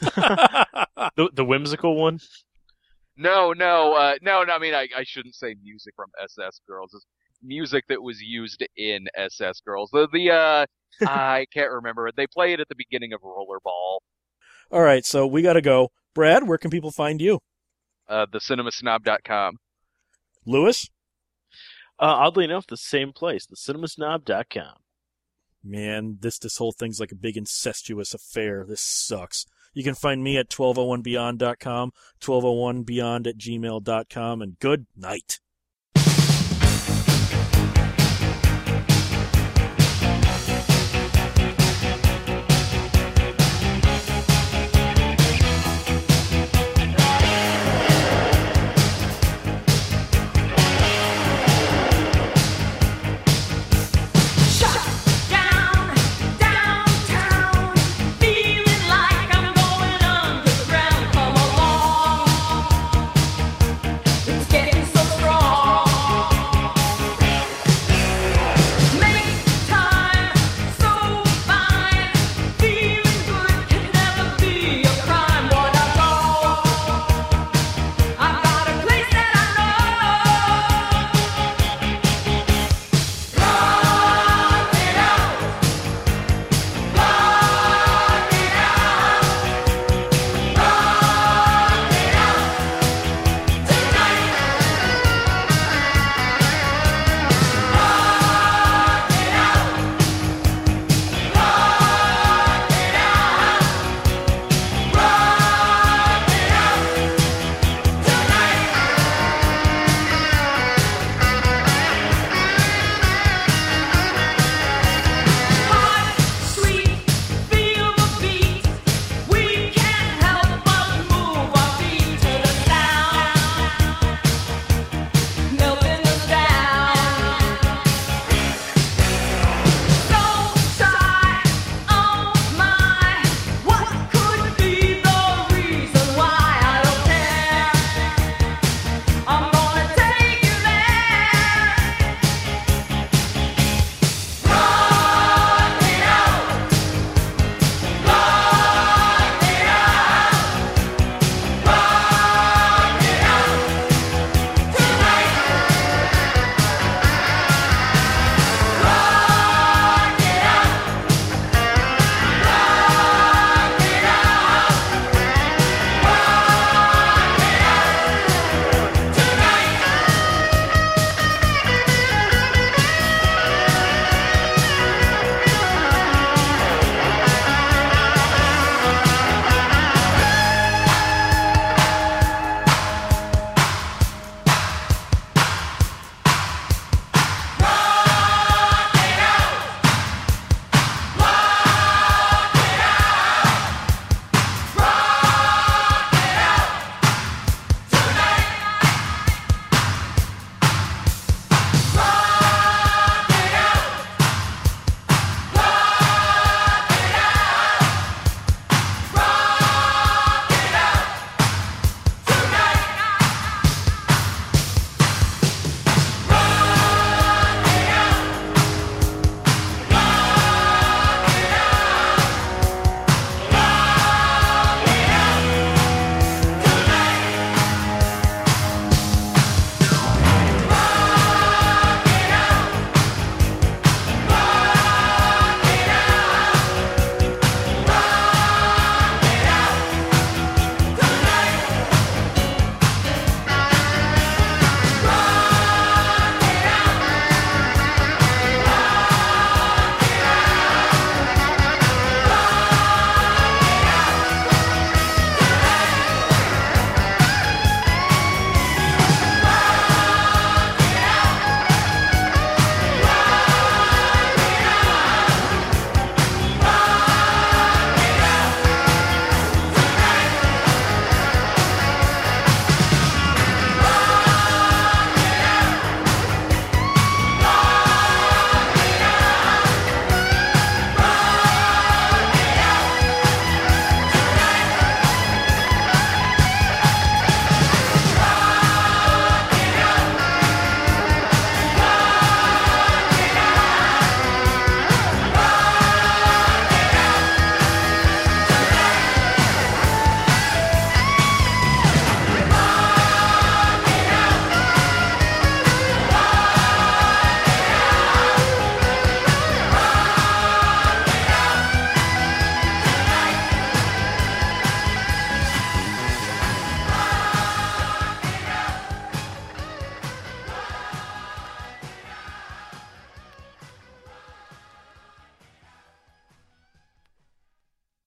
[1.16, 2.18] The the whimsical one.
[3.16, 4.54] No, no, uh, no, no.
[4.54, 6.92] I mean, I, I shouldn't say music from SS Girls.
[6.94, 7.06] It's
[7.42, 9.90] music that was used in SS Girls.
[9.92, 10.66] The the uh,
[11.08, 12.10] I can't remember.
[12.16, 13.98] They play it at the beginning of Rollerball.
[14.70, 15.90] All right, so we got to go.
[16.14, 17.40] Brad, where can people find you?
[18.08, 19.56] Uh, thecinemasnob.com.
[20.46, 20.88] Lewis?
[21.98, 24.74] Uh, oddly enough, the same place, thecinemasnob.com.
[25.62, 28.66] Man, this this whole thing's like a big incestuous affair.
[28.68, 29.46] This sucks.
[29.74, 35.40] You can find me at 1201beyond.com, 1201beyond at gmail.com, and good night.